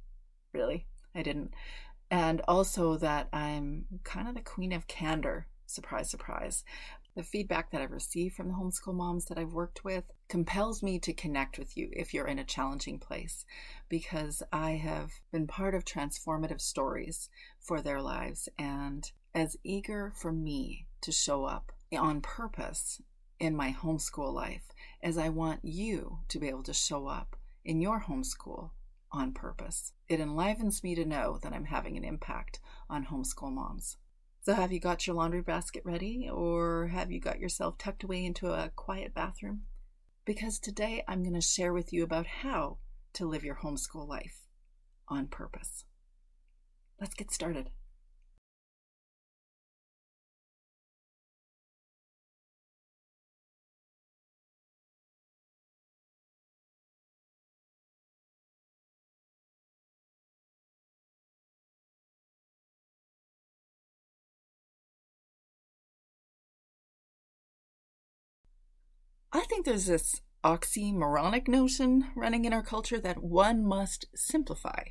Really, 0.53 0.88
I 1.13 1.21
didn't. 1.21 1.53
And 2.10 2.41
also 2.48 2.98
that 2.98 3.27
I'm 3.33 3.86
kind 4.03 4.27
of 4.27 4.36
the 4.36 4.41
queen 4.41 4.71
of 4.71 4.88
candor. 4.88 5.48
Surprise, 5.65 6.10
surprise. 6.10 6.63
The 7.13 7.24
feedback 7.24 7.72
that 7.72 7.82
I've 7.82 7.91
received 7.91 8.36
from 8.36 8.48
the 8.48 8.53
homeschool 8.53 8.94
moms 8.94 9.25
that 9.25 9.38
I've 9.38 9.51
worked 9.51 9.84
with 9.84 10.06
compels 10.30 10.82
me 10.82 10.98
to 11.00 11.12
connect 11.12 11.60
with 11.60 11.75
you 11.75 11.89
if 11.91 12.13
you're 12.13 12.27
in 12.27 12.39
a 12.39 12.46
challenging 12.46 13.00
place 13.00 13.46
because 13.89 14.41
I 14.53 14.72
have 14.72 15.12
been 15.30 15.46
part 15.46 15.75
of 15.75 15.84
transformative 15.84 16.62
stories 16.62 17.30
for 17.60 17.82
their 17.82 18.01
lives 18.01 18.48
and 18.58 19.12
as 19.36 19.58
eager 19.62 20.13
for 20.15 20.32
me 20.32 20.88
to 21.01 21.12
show 21.12 21.44
up 21.44 21.74
on 21.91 22.22
purpose 22.22 23.01
in 23.39 23.58
my 23.58 23.74
homeschool 23.74 24.34
life 24.34 24.72
as 25.03 25.18
I 25.18 25.27
want 25.27 25.60
you 25.63 26.20
to 26.30 26.39
be 26.39 26.48
able 26.48 26.63
to 26.63 26.74
show 26.74 27.08
up 27.08 27.36
in 27.65 27.82
your 27.82 28.01
homeschool 28.03 28.72
on 29.12 29.34
purpose. 29.34 29.91
It 30.08 30.22
enlivens 30.22 30.82
me 30.82 30.96
to 30.96 31.03
know 31.03 31.39
that 31.44 31.51
I'm 31.51 31.65
having 31.65 31.98
an 31.98 32.06
impact 32.06 32.62
on 32.89 33.08
homeschool 33.08 33.51
moms. 33.51 33.98
So, 34.43 34.55
have 34.55 34.71
you 34.71 34.79
got 34.79 35.05
your 35.05 35.15
laundry 35.15 35.43
basket 35.43 35.83
ready, 35.86 36.27
or 36.27 36.88
have 36.88 37.12
you 37.12 37.19
got 37.19 37.39
yourself 37.39 37.77
tucked 37.77 38.03
away 38.03 38.25
into 38.25 38.51
a 38.51 38.71
quiet 38.75 39.13
bathroom? 39.13 39.62
Because 40.25 40.57
today 40.57 41.03
I'm 41.07 41.21
going 41.21 41.36
to 41.36 41.41
share 41.41 41.74
with 41.74 41.93
you 41.93 42.03
about 42.03 42.25
how 42.25 42.77
to 43.13 43.27
live 43.27 43.43
your 43.43 43.60
homeschool 43.63 44.07
life 44.07 44.48
on 45.07 45.27
purpose. 45.27 45.86
Let's 47.00 47.13
get 47.13 47.31
started. 47.31 47.69
Think 69.51 69.66
there's 69.66 69.87
this 69.87 70.22
oxymoronic 70.46 71.50
notion 71.50 72.05
running 72.16 72.46
in 72.46 72.53
our 72.53 72.64
culture 72.64 73.01
that 73.01 73.22
one 73.22 73.66
must 73.66 74.05
simplify 74.16 74.81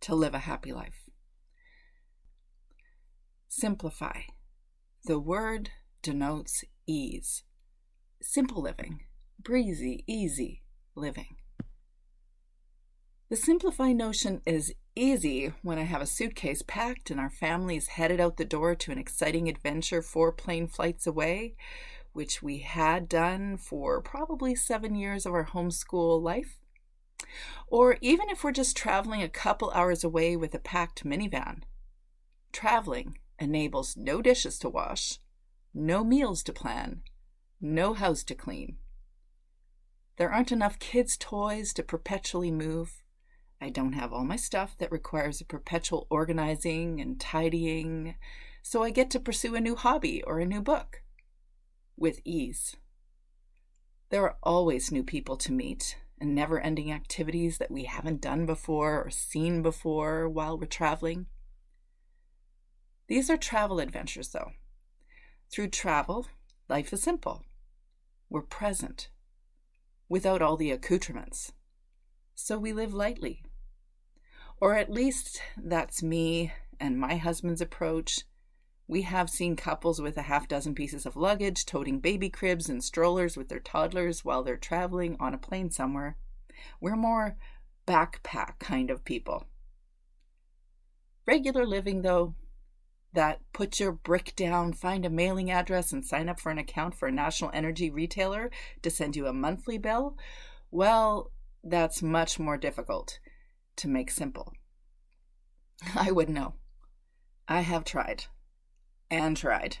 to 0.00 0.14
live 0.14 0.32
a 0.32 0.38
happy 0.38 0.72
life. 0.72 1.10
Simplify. 3.48 4.20
The 5.06 5.18
word 5.18 5.70
denotes 6.02 6.62
ease, 6.86 7.42
simple 8.22 8.62
living, 8.62 9.00
breezy, 9.42 10.04
easy 10.06 10.62
living. 10.94 11.38
The 13.28 13.34
simplify 13.34 13.92
notion 13.92 14.40
is 14.46 14.72
easy 14.94 15.52
when 15.62 15.80
I 15.80 15.82
have 15.82 16.00
a 16.00 16.06
suitcase 16.06 16.62
packed 16.64 17.10
and 17.10 17.18
our 17.18 17.28
family 17.28 17.76
is 17.76 17.88
headed 17.88 18.20
out 18.20 18.36
the 18.36 18.44
door 18.44 18.76
to 18.76 18.92
an 18.92 18.98
exciting 18.98 19.48
adventure 19.48 20.00
four 20.00 20.30
plane 20.30 20.68
flights 20.68 21.08
away 21.08 21.56
which 22.16 22.42
we 22.42 22.60
had 22.60 23.10
done 23.10 23.58
for 23.58 24.00
probably 24.00 24.54
seven 24.54 24.94
years 24.94 25.26
of 25.26 25.34
our 25.34 25.44
homeschool 25.44 26.20
life. 26.22 26.58
Or 27.66 27.98
even 28.00 28.30
if 28.30 28.42
we're 28.42 28.52
just 28.52 28.74
traveling 28.74 29.22
a 29.22 29.28
couple 29.28 29.70
hours 29.72 30.02
away 30.02 30.34
with 30.34 30.54
a 30.54 30.58
packed 30.58 31.04
minivan. 31.04 31.64
Traveling 32.52 33.18
enables 33.38 33.98
no 33.98 34.22
dishes 34.22 34.58
to 34.60 34.70
wash, 34.70 35.18
no 35.74 36.02
meals 36.02 36.42
to 36.44 36.54
plan, 36.54 37.02
no 37.60 37.92
house 37.92 38.24
to 38.24 38.34
clean. 38.34 38.78
There 40.16 40.32
aren't 40.32 40.52
enough 40.52 40.78
kids' 40.78 41.18
toys 41.18 41.74
to 41.74 41.82
perpetually 41.82 42.50
move. 42.50 43.02
I 43.60 43.68
don't 43.68 43.92
have 43.92 44.14
all 44.14 44.24
my 44.24 44.36
stuff 44.36 44.74
that 44.78 44.90
requires 44.90 45.42
a 45.42 45.44
perpetual 45.44 46.06
organizing 46.08 46.98
and 46.98 47.20
tidying, 47.20 48.14
so 48.62 48.82
I 48.82 48.88
get 48.88 49.10
to 49.10 49.20
pursue 49.20 49.54
a 49.54 49.60
new 49.60 49.76
hobby 49.76 50.22
or 50.22 50.40
a 50.40 50.46
new 50.46 50.62
book 50.62 51.02
with 51.96 52.20
ease. 52.24 52.76
There 54.10 54.22
are 54.22 54.36
always 54.42 54.92
new 54.92 55.02
people 55.02 55.36
to 55.38 55.52
meet 55.52 55.96
and 56.20 56.34
never 56.34 56.60
ending 56.60 56.92
activities 56.92 57.58
that 57.58 57.70
we 57.70 57.84
haven't 57.84 58.20
done 58.20 58.46
before 58.46 59.02
or 59.02 59.10
seen 59.10 59.62
before 59.62 60.28
while 60.28 60.58
we're 60.58 60.66
traveling. 60.66 61.26
These 63.08 63.30
are 63.30 63.36
travel 63.36 63.80
adventures, 63.80 64.28
though. 64.30 64.52
Through 65.50 65.68
travel, 65.68 66.26
life 66.68 66.92
is 66.92 67.02
simple. 67.02 67.44
We're 68.28 68.42
present 68.42 69.08
without 70.08 70.42
all 70.42 70.56
the 70.56 70.70
accoutrements. 70.70 71.52
So 72.34 72.58
we 72.58 72.72
live 72.72 72.94
lightly. 72.94 73.42
Or 74.60 74.74
at 74.74 74.90
least 74.90 75.40
that's 75.56 76.02
me 76.02 76.52
and 76.80 76.98
my 76.98 77.16
husband's 77.16 77.60
approach 77.60 78.24
we 78.88 79.02
have 79.02 79.28
seen 79.28 79.56
couples 79.56 80.00
with 80.00 80.16
a 80.16 80.22
half 80.22 80.46
dozen 80.46 80.74
pieces 80.74 81.06
of 81.06 81.16
luggage 81.16 81.66
toting 81.66 81.98
baby 81.98 82.30
cribs 82.30 82.68
and 82.68 82.84
strollers 82.84 83.36
with 83.36 83.48
their 83.48 83.60
toddlers 83.60 84.24
while 84.24 84.44
they're 84.44 84.56
traveling 84.56 85.16
on 85.18 85.34
a 85.34 85.38
plane 85.38 85.70
somewhere. 85.70 86.16
We're 86.80 86.96
more 86.96 87.36
backpack 87.86 88.58
kind 88.60 88.90
of 88.90 89.04
people. 89.04 89.46
Regular 91.26 91.66
living, 91.66 92.02
though, 92.02 92.34
that 93.12 93.40
put 93.52 93.80
your 93.80 93.90
brick 93.90 94.34
down, 94.36 94.72
find 94.72 95.04
a 95.04 95.10
mailing 95.10 95.50
address, 95.50 95.90
and 95.90 96.04
sign 96.04 96.28
up 96.28 96.38
for 96.38 96.52
an 96.52 96.58
account 96.58 96.94
for 96.94 97.08
a 97.08 97.12
national 97.12 97.50
energy 97.52 97.90
retailer 97.90 98.50
to 98.82 98.90
send 98.90 99.16
you 99.16 99.26
a 99.26 99.32
monthly 99.32 99.78
bill, 99.78 100.16
well, 100.70 101.32
that's 101.64 102.02
much 102.02 102.38
more 102.38 102.56
difficult 102.56 103.18
to 103.74 103.88
make 103.88 104.10
simple. 104.12 104.52
I 105.96 106.12
would 106.12 106.28
know. 106.28 106.54
I 107.48 107.62
have 107.62 107.84
tried 107.84 108.26
and 109.10 109.36
tried. 109.36 109.78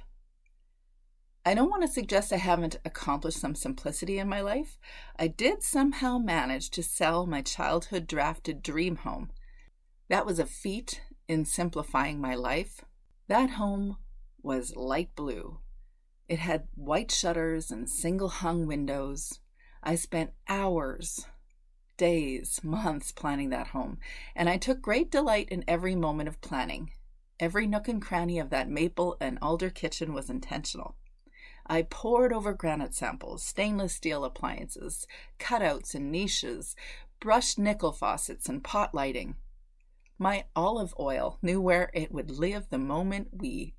I 1.44 1.54
don't 1.54 1.70
want 1.70 1.82
to 1.82 1.88
suggest 1.88 2.32
I 2.32 2.38
haven't 2.38 2.80
accomplished 2.84 3.38
some 3.38 3.54
simplicity 3.54 4.18
in 4.18 4.28
my 4.28 4.40
life. 4.40 4.78
I 5.16 5.28
did 5.28 5.62
somehow 5.62 6.18
manage 6.18 6.70
to 6.70 6.82
sell 6.82 7.24
my 7.24 7.40
childhood 7.40 8.08
drafted 8.08 8.62
dream 8.62 8.96
home. 8.96 9.30
That 10.08 10.26
was 10.26 10.40
a 10.40 10.46
feat 10.46 11.02
in 11.28 11.44
simplifying 11.44 12.20
my 12.20 12.34
life. 12.34 12.84
That 13.28 13.50
home 13.50 13.98
was 14.42 14.74
light 14.74 15.14
blue. 15.14 15.60
It 16.28 16.40
had 16.40 16.66
white 16.74 17.12
shutters 17.12 17.70
and 17.70 17.88
single 17.88 18.28
hung 18.28 18.66
windows. 18.66 19.38
I 19.82 19.94
spent 19.94 20.32
hours, 20.48 21.26
days, 21.96 22.60
months 22.64 23.12
planning 23.12 23.50
that 23.50 23.68
home, 23.68 23.98
and 24.34 24.48
I 24.48 24.56
took 24.56 24.82
great 24.82 25.12
delight 25.12 25.48
in 25.48 25.64
every 25.68 25.94
moment 25.94 26.28
of 26.28 26.40
planning. 26.40 26.90
Every 27.38 27.66
nook 27.66 27.86
and 27.88 28.00
cranny 28.00 28.38
of 28.38 28.50
that 28.50 28.68
maple 28.68 29.16
and 29.20 29.38
alder 29.42 29.68
kitchen 29.70 30.14
was 30.14 30.30
intentional. 30.30 30.96
I 31.66 31.82
pored 31.82 32.32
over 32.32 32.54
granite 32.54 32.94
samples, 32.94 33.42
stainless 33.42 33.94
steel 33.94 34.24
appliances, 34.24 35.06
cutouts 35.38 35.94
and 35.94 36.10
niches, 36.10 36.76
brushed 37.20 37.58
nickel 37.58 37.92
faucets, 37.92 38.48
and 38.48 38.62
pot 38.62 38.94
lighting. 38.94 39.36
My 40.18 40.44
olive 40.54 40.94
oil 40.98 41.38
knew 41.42 41.60
where 41.60 41.90
it 41.92 42.10
would 42.12 42.30
live 42.30 42.68
the 42.70 42.78
moment 42.78 43.28
we 43.32 43.74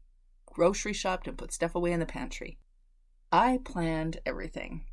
grocery 0.46 0.94
shopped 0.94 1.28
and 1.28 1.38
put 1.38 1.52
stuff 1.52 1.74
away 1.74 1.92
in 1.92 2.00
the 2.00 2.06
pantry. 2.06 2.60
I 3.32 3.60
planned 3.64 4.20
everything. 4.26 4.86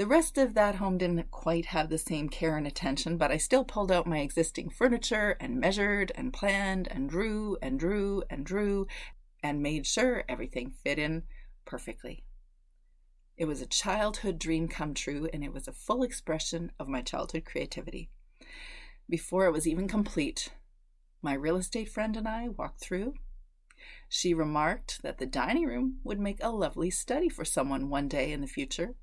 The 0.00 0.06
rest 0.06 0.38
of 0.38 0.54
that 0.54 0.76
home 0.76 0.96
didn't 0.96 1.30
quite 1.30 1.66
have 1.66 1.90
the 1.90 1.98
same 1.98 2.30
care 2.30 2.56
and 2.56 2.66
attention, 2.66 3.18
but 3.18 3.30
I 3.30 3.36
still 3.36 3.64
pulled 3.64 3.92
out 3.92 4.06
my 4.06 4.20
existing 4.20 4.70
furniture 4.70 5.36
and 5.38 5.60
measured 5.60 6.10
and 6.14 6.32
planned 6.32 6.88
and 6.88 7.06
drew 7.06 7.58
and 7.60 7.78
drew 7.78 8.22
and 8.30 8.42
drew 8.46 8.86
and 9.42 9.62
made 9.62 9.86
sure 9.86 10.24
everything 10.26 10.70
fit 10.70 10.98
in 10.98 11.24
perfectly. 11.66 12.24
It 13.36 13.44
was 13.44 13.60
a 13.60 13.66
childhood 13.66 14.38
dream 14.38 14.68
come 14.68 14.94
true, 14.94 15.28
and 15.34 15.44
it 15.44 15.52
was 15.52 15.68
a 15.68 15.72
full 15.74 16.02
expression 16.02 16.72
of 16.80 16.88
my 16.88 17.02
childhood 17.02 17.44
creativity. 17.44 18.08
Before 19.06 19.44
it 19.44 19.52
was 19.52 19.68
even 19.68 19.86
complete, 19.86 20.48
my 21.20 21.34
real 21.34 21.56
estate 21.56 21.90
friend 21.90 22.16
and 22.16 22.26
I 22.26 22.48
walked 22.48 22.80
through. 22.80 23.16
She 24.08 24.32
remarked 24.32 25.02
that 25.02 25.18
the 25.18 25.26
dining 25.26 25.66
room 25.66 25.98
would 26.04 26.18
make 26.18 26.42
a 26.42 26.48
lovely 26.48 26.88
study 26.88 27.28
for 27.28 27.44
someone 27.44 27.90
one 27.90 28.08
day 28.08 28.32
in 28.32 28.40
the 28.40 28.46
future, 28.46 28.94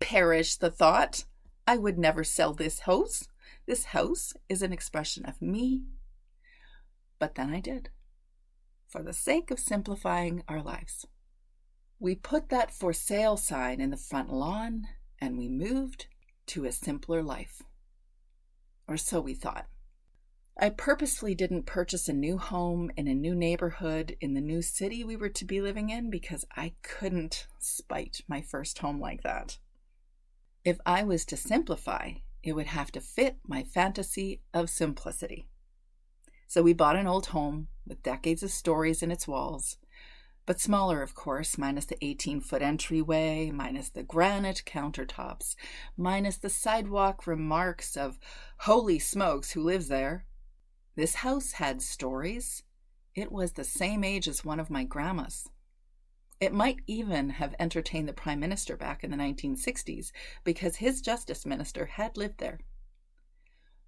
Perish 0.00 0.56
the 0.56 0.70
thought. 0.70 1.24
I 1.66 1.76
would 1.76 1.98
never 1.98 2.24
sell 2.24 2.52
this 2.52 2.80
house. 2.80 3.28
This 3.66 3.86
house 3.86 4.34
is 4.48 4.62
an 4.62 4.72
expression 4.72 5.24
of 5.24 5.42
me. 5.42 5.82
But 7.18 7.34
then 7.34 7.50
I 7.50 7.60
did, 7.60 7.90
for 8.86 9.02
the 9.02 9.12
sake 9.12 9.50
of 9.50 9.58
simplifying 9.58 10.44
our 10.48 10.62
lives. 10.62 11.06
We 11.98 12.14
put 12.14 12.50
that 12.50 12.70
for 12.70 12.92
sale 12.92 13.36
sign 13.36 13.80
in 13.80 13.90
the 13.90 13.96
front 13.96 14.30
lawn 14.30 14.86
and 15.18 15.38
we 15.38 15.48
moved 15.48 16.06
to 16.48 16.66
a 16.66 16.72
simpler 16.72 17.22
life. 17.22 17.62
Or 18.86 18.96
so 18.96 19.20
we 19.20 19.34
thought. 19.34 19.66
I 20.58 20.70
purposely 20.70 21.34
didn't 21.34 21.66
purchase 21.66 22.08
a 22.08 22.14
new 22.14 22.38
home 22.38 22.90
in 22.96 23.08
a 23.08 23.14
new 23.14 23.34
neighborhood 23.34 24.16
in 24.20 24.34
the 24.34 24.40
new 24.40 24.62
city 24.62 25.04
we 25.04 25.16
were 25.16 25.28
to 25.30 25.44
be 25.44 25.60
living 25.60 25.90
in 25.90 26.08
because 26.08 26.46
I 26.56 26.74
couldn't 26.82 27.46
spite 27.58 28.20
my 28.28 28.40
first 28.40 28.78
home 28.78 29.00
like 29.00 29.22
that. 29.22 29.58
If 30.66 30.80
I 30.84 31.04
was 31.04 31.24
to 31.26 31.36
simplify, 31.36 32.14
it 32.42 32.54
would 32.54 32.66
have 32.66 32.90
to 32.90 33.00
fit 33.00 33.36
my 33.46 33.62
fantasy 33.62 34.42
of 34.52 34.68
simplicity. 34.68 35.46
So 36.48 36.60
we 36.60 36.72
bought 36.72 36.96
an 36.96 37.06
old 37.06 37.26
home 37.26 37.68
with 37.86 38.02
decades 38.02 38.42
of 38.42 38.50
stories 38.50 39.00
in 39.00 39.12
its 39.12 39.28
walls, 39.28 39.76
but 40.44 40.58
smaller, 40.58 41.02
of 41.02 41.14
course, 41.14 41.56
minus 41.56 41.84
the 41.84 42.04
18 42.04 42.40
foot 42.40 42.62
entryway, 42.62 43.52
minus 43.52 43.90
the 43.90 44.02
granite 44.02 44.64
countertops, 44.66 45.54
minus 45.96 46.36
the 46.36 46.50
sidewalk 46.50 47.28
remarks 47.28 47.96
of 47.96 48.18
holy 48.58 48.98
smokes, 48.98 49.52
who 49.52 49.62
lives 49.62 49.86
there? 49.86 50.26
This 50.96 51.14
house 51.14 51.52
had 51.52 51.80
stories. 51.80 52.64
It 53.14 53.30
was 53.30 53.52
the 53.52 53.62
same 53.62 54.02
age 54.02 54.26
as 54.26 54.44
one 54.44 54.58
of 54.58 54.68
my 54.68 54.82
grandmas. 54.82 55.48
It 56.38 56.52
might 56.52 56.80
even 56.86 57.30
have 57.30 57.54
entertained 57.58 58.08
the 58.08 58.12
Prime 58.12 58.40
Minister 58.40 58.76
back 58.76 59.02
in 59.02 59.10
the 59.10 59.16
1960s 59.16 60.12
because 60.44 60.76
his 60.76 61.00
Justice 61.00 61.46
Minister 61.46 61.86
had 61.86 62.16
lived 62.16 62.38
there. 62.38 62.60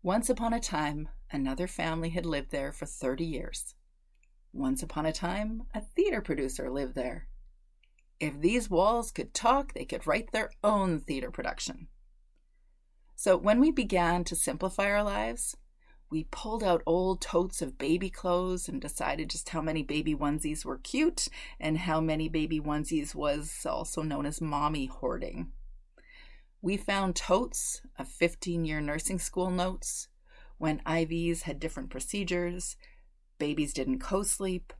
Once 0.03 0.31
upon 0.31 0.55
a 0.55 0.61
time, 0.61 1.09
another 1.31 1.67
family 1.67 2.09
had 2.11 2.25
lived 2.25 2.51
there 2.51 2.73
for 2.73 2.87
30 2.87 3.25
years. 3.25 3.75
Once 4.53 4.83
upon 4.83 5.05
a 5.05 5.13
time, 5.13 5.65
a 5.75 5.81
theater 5.81 6.23
producer 6.23 6.71
lived 6.71 6.95
there. 6.95 7.29
If 8.19 8.41
these 8.41 8.71
walls 8.71 9.11
could 9.11 9.35
talk, 9.35 9.75
they 9.75 9.85
could 9.85 10.07
write 10.07 10.33
their 10.33 10.51
own 10.65 11.01
theater 11.01 11.31
production. 11.31 11.89
So 13.15 13.37
when 13.37 13.61
we 13.61 13.71
began 13.71 14.25
to 14.25 14.35
simplify 14.35 14.91
our 14.91 15.03
lives, 15.03 15.57
we 16.11 16.25
pulled 16.31 16.63
out 16.63 16.83
old 16.87 17.21
totes 17.21 17.61
of 17.61 17.77
baby 17.77 18.09
clothes 18.09 18.69
and 18.69 18.81
decided 18.81 19.29
just 19.29 19.51
how 19.51 19.61
many 19.61 19.83
baby 19.83 20.15
onesies 20.15 20.65
were 20.65 20.79
cute 20.79 21.29
and 21.61 21.79
how 21.79 22.01
many 22.01 22.29
baby 22.29 22.61
onesies 22.61 23.15
was 23.15 23.67
also 23.67 24.03
known 24.03 24.25
as 24.25 24.41
mommy 24.41 24.87
hoarding. 24.87 25.53
We 26.63 26.77
found 26.77 27.15
totes 27.15 27.83
of 27.99 28.09
15 28.09 28.65
year 28.65 28.81
nursing 28.81 29.19
school 29.19 29.51
notes 29.51 30.09
when 30.57 30.81
IVs 30.81 31.43
had 31.43 31.61
different 31.61 31.91
procedures, 31.91 32.77
babies 33.39 33.73
didn't 33.73 34.01
co 34.01 34.23
sleep, 34.23 34.73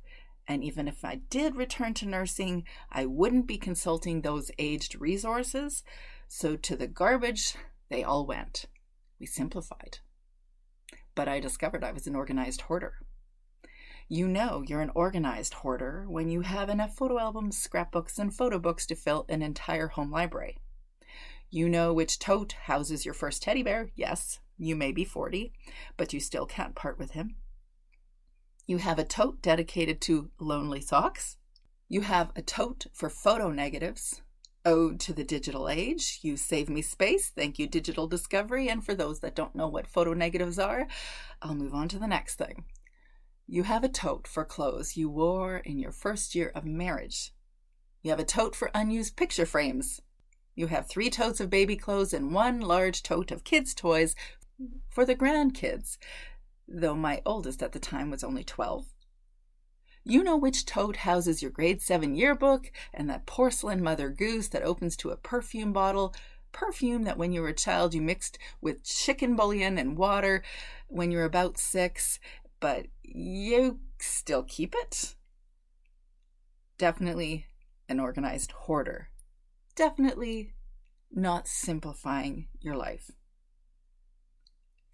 and 0.49 0.65
even 0.65 0.89
if 0.89 1.05
I 1.05 1.17
did 1.17 1.57
return 1.57 1.93
to 1.95 2.07
nursing, 2.07 2.65
I 2.91 3.05
wouldn't 3.05 3.47
be 3.47 3.59
consulting 3.59 4.23
those 4.23 4.51
aged 4.59 4.99
resources. 4.99 5.85
So 6.27 6.57
to 6.57 6.75
the 6.75 6.89
garbage, 6.89 7.55
they 7.91 8.03
all 8.03 8.27
went. 8.27 8.65
We 9.21 9.27
simplified 9.27 9.99
but 11.19 11.27
I 11.27 11.41
discovered 11.41 11.83
I 11.83 11.91
was 11.91 12.07
an 12.07 12.15
organized 12.15 12.61
hoarder. 12.61 12.95
You 14.09 14.29
know 14.29 14.63
you're 14.65 14.83
an 14.83 14.93
organized 14.95 15.53
hoarder 15.53 16.05
when 16.07 16.29
you 16.29 16.43
have 16.43 16.69
enough 16.69 16.95
photo 16.95 17.19
albums, 17.19 17.59
scrapbooks, 17.59 18.21
and 18.21 18.33
photo 18.33 18.61
books 18.61 18.87
to 18.87 18.95
fill 18.95 19.27
an 19.29 19.43
entire 19.43 19.89
home 19.89 20.13
library. 20.13 20.59
You 21.51 21.69
know 21.69 21.93
which 21.93 22.21
tote 22.21 22.53
houses 22.53 23.05
your 23.05 23.15
first 23.15 23.43
teddy 23.43 23.65
bear. 23.65 23.91
Yes, 23.97 24.39
you 24.59 24.77
may 24.77 24.93
be 24.93 25.03
40, 25.03 25.53
but 25.97 26.13
you 26.13 26.21
still 26.21 26.47
can't 26.47 26.77
part 26.77 27.01
with 27.01 27.11
him. 27.11 27.35
You 28.69 28.77
have 28.77 29.01
a 29.01 29.05
tote 29.05 29.43
dedicated 29.43 30.01
to 30.03 30.31
lonely 30.39 30.81
socks. 30.81 31.37
You 31.89 32.03
have 32.03 32.31
a 32.37 32.43
tote 32.43 32.87
for 32.93 33.11
photo 33.11 33.51
negatives. 33.51 34.23
Ode 34.69 35.01
to 35.01 35.15
the 35.15 35.25
Digital 35.25 35.67
Age. 35.67 36.19
You 36.21 36.37
save 36.37 36.69
me 36.69 36.83
space. 36.83 37.31
Thank 37.31 37.59
you, 37.59 37.67
Digital 37.67 38.07
Discovery. 38.07 38.69
And 38.69 38.85
for 38.85 38.95
those 38.95 39.21
that 39.21 39.35
don't 39.35 39.55
know 39.55 39.67
what 39.67 39.87
photo 39.87 40.13
negatives 40.13 40.59
are, 40.59 40.87
I'll 41.41 41.55
move 41.55 41.73
on 41.73 41.89
to 41.89 41.99
the 41.99 42.07
next 42.07 42.35
thing. 42.35 42.67
You 43.47 43.63
have 43.63 43.83
a 43.83 43.89
tote 43.89 44.29
for 44.29 44.45
clothes 44.45 44.95
you 44.95 45.09
wore 45.09 45.57
in 45.57 45.79
your 45.79 45.91
first 45.91 46.35
year 46.35 46.53
of 46.55 46.67
marriage. 46.67 47.33
You 48.03 48.11
have 48.11 48.21
a 48.21 48.27
tote 48.27 48.55
for 48.55 48.71
unused 48.75 49.17
picture 49.17 49.47
frames. 49.47 50.03
You 50.55 50.67
have 50.67 50.87
three 50.87 51.09
totes 51.09 51.41
of 51.41 51.49
baby 51.49 51.75
clothes 51.75 52.13
and 52.13 52.35
one 52.35 52.61
large 52.61 53.03
tote 53.03 53.31
of 53.31 53.45
kids' 53.45 53.73
toys 53.73 54.15
for 54.91 55.07
the 55.07 55.17
grandkids, 55.17 55.97
though 56.69 56.95
my 56.95 57.23
oldest 57.25 57.63
at 57.63 57.73
the 57.73 57.79
time 57.79 58.11
was 58.11 58.23
only 58.23 58.45
12. 58.45 58.85
You 60.11 60.25
know 60.25 60.39
which 60.39 60.65
tote 60.65 60.97
houses 60.97 61.43
your 61.43 61.51
grade 61.51 61.83
7 61.83 62.15
yearbook 62.15 62.73
and 62.95 63.11
that 63.11 63.27
porcelain 63.27 63.83
Mother 63.83 64.09
Goose 64.09 64.49
that 64.49 64.63
opens 64.63 64.97
to 64.97 65.11
a 65.11 65.19
perfume 65.19 65.71
bottle. 65.71 66.15
Perfume 66.51 67.03
that 67.03 67.19
when 67.19 67.31
you 67.31 67.43
were 67.43 67.49
a 67.49 67.55
child 67.55 67.93
you 67.93 68.01
mixed 68.01 68.39
with 68.63 68.83
chicken 68.85 69.37
bouillon 69.37 69.77
and 69.77 69.99
water 69.99 70.43
when 70.87 71.11
you 71.11 71.19
were 71.19 71.25
about 71.25 71.59
six, 71.59 72.19
but 72.59 72.87
you 73.03 73.81
still 74.01 74.45
keep 74.45 74.75
it? 74.75 75.15
Definitely 76.79 77.45
an 77.87 78.01
organized 78.01 78.53
hoarder. 78.53 79.11
Definitely 79.77 80.55
not 81.13 81.47
simplifying 81.47 82.49
your 82.63 82.77
life. 82.77 83.11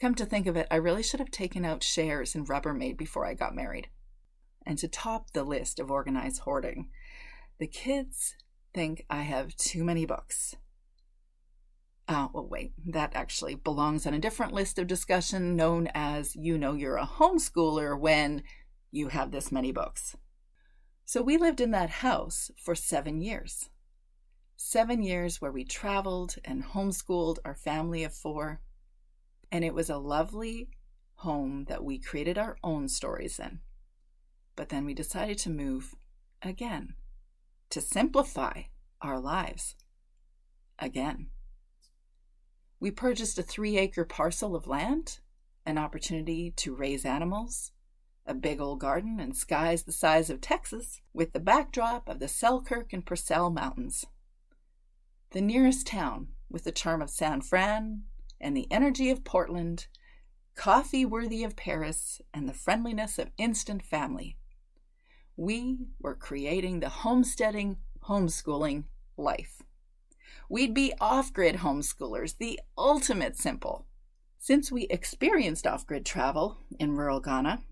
Come 0.00 0.16
to 0.16 0.26
think 0.26 0.48
of 0.48 0.56
it, 0.56 0.66
I 0.72 0.76
really 0.76 1.04
should 1.04 1.20
have 1.20 1.30
taken 1.30 1.64
out 1.64 1.84
shares 1.84 2.34
in 2.34 2.46
Rubbermaid 2.46 2.96
before 2.96 3.24
I 3.24 3.34
got 3.34 3.54
married. 3.54 3.86
And 4.66 4.78
to 4.78 4.88
top 4.88 5.32
the 5.32 5.44
list 5.44 5.78
of 5.78 5.90
organized 5.90 6.40
hoarding, 6.40 6.90
the 7.58 7.66
kids 7.66 8.34
think 8.72 9.04
I 9.08 9.22
have 9.22 9.56
too 9.56 9.84
many 9.84 10.06
books. 10.06 10.56
Oh, 12.08 12.30
well, 12.34 12.46
wait, 12.46 12.72
that 12.86 13.12
actually 13.14 13.54
belongs 13.54 14.06
on 14.06 14.12
a 14.12 14.18
different 14.18 14.52
list 14.52 14.78
of 14.78 14.86
discussion 14.86 15.56
known 15.56 15.88
as 15.94 16.36
you 16.36 16.58
know 16.58 16.74
you're 16.74 16.98
a 16.98 17.06
homeschooler 17.06 17.98
when 17.98 18.42
you 18.90 19.08
have 19.08 19.30
this 19.30 19.50
many 19.50 19.72
books. 19.72 20.16
So 21.06 21.22
we 21.22 21.36
lived 21.36 21.60
in 21.60 21.70
that 21.70 21.90
house 21.90 22.50
for 22.58 22.74
seven 22.74 23.20
years. 23.20 23.70
Seven 24.56 25.02
years 25.02 25.40
where 25.40 25.52
we 25.52 25.64
traveled 25.64 26.36
and 26.44 26.64
homeschooled 26.64 27.38
our 27.44 27.54
family 27.54 28.04
of 28.04 28.14
four. 28.14 28.60
And 29.50 29.64
it 29.64 29.74
was 29.74 29.90
a 29.90 29.98
lovely 29.98 30.68
home 31.16 31.64
that 31.68 31.84
we 31.84 31.98
created 31.98 32.38
our 32.38 32.56
own 32.62 32.88
stories 32.88 33.38
in. 33.38 33.60
But 34.56 34.68
then 34.68 34.84
we 34.84 34.94
decided 34.94 35.38
to 35.38 35.50
move 35.50 35.94
again, 36.42 36.94
to 37.70 37.80
simplify 37.80 38.62
our 39.00 39.18
lives 39.18 39.74
again. 40.78 41.28
We 42.78 42.90
purchased 42.90 43.38
a 43.38 43.42
three 43.42 43.78
acre 43.78 44.04
parcel 44.04 44.54
of 44.54 44.66
land, 44.66 45.18
an 45.66 45.78
opportunity 45.78 46.50
to 46.56 46.74
raise 46.74 47.04
animals, 47.04 47.72
a 48.26 48.34
big 48.34 48.60
old 48.60 48.80
garden, 48.80 49.18
and 49.18 49.36
skies 49.36 49.82
the 49.82 49.92
size 49.92 50.30
of 50.30 50.40
Texas, 50.40 51.00
with 51.12 51.32
the 51.32 51.40
backdrop 51.40 52.08
of 52.08 52.18
the 52.18 52.28
Selkirk 52.28 52.92
and 52.92 53.04
Purcell 53.04 53.50
Mountains. 53.50 54.06
The 55.30 55.40
nearest 55.40 55.86
town, 55.86 56.28
with 56.48 56.64
the 56.64 56.72
charm 56.72 57.02
of 57.02 57.10
San 57.10 57.40
Fran 57.40 58.02
and 58.40 58.56
the 58.56 58.70
energy 58.70 59.10
of 59.10 59.24
Portland, 59.24 59.86
coffee 60.54 61.04
worthy 61.04 61.42
of 61.42 61.56
Paris, 61.56 62.20
and 62.32 62.48
the 62.48 62.54
friendliness 62.54 63.18
of 63.18 63.30
instant 63.38 63.82
family. 63.82 64.36
We 65.36 65.88
were 65.98 66.14
creating 66.14 66.78
the 66.78 66.88
homesteading, 66.88 67.78
homeschooling 68.04 68.84
life. 69.16 69.62
We'd 70.48 70.74
be 70.74 70.92
off 71.00 71.32
grid 71.32 71.56
homeschoolers, 71.56 72.38
the 72.38 72.60
ultimate 72.78 73.36
simple. 73.36 73.86
Since 74.38 74.70
we 74.70 74.82
experienced 74.84 75.66
off 75.66 75.86
grid 75.86 76.06
travel 76.06 76.58
in 76.78 76.92
rural 76.92 77.18
Ghana, 77.18 77.62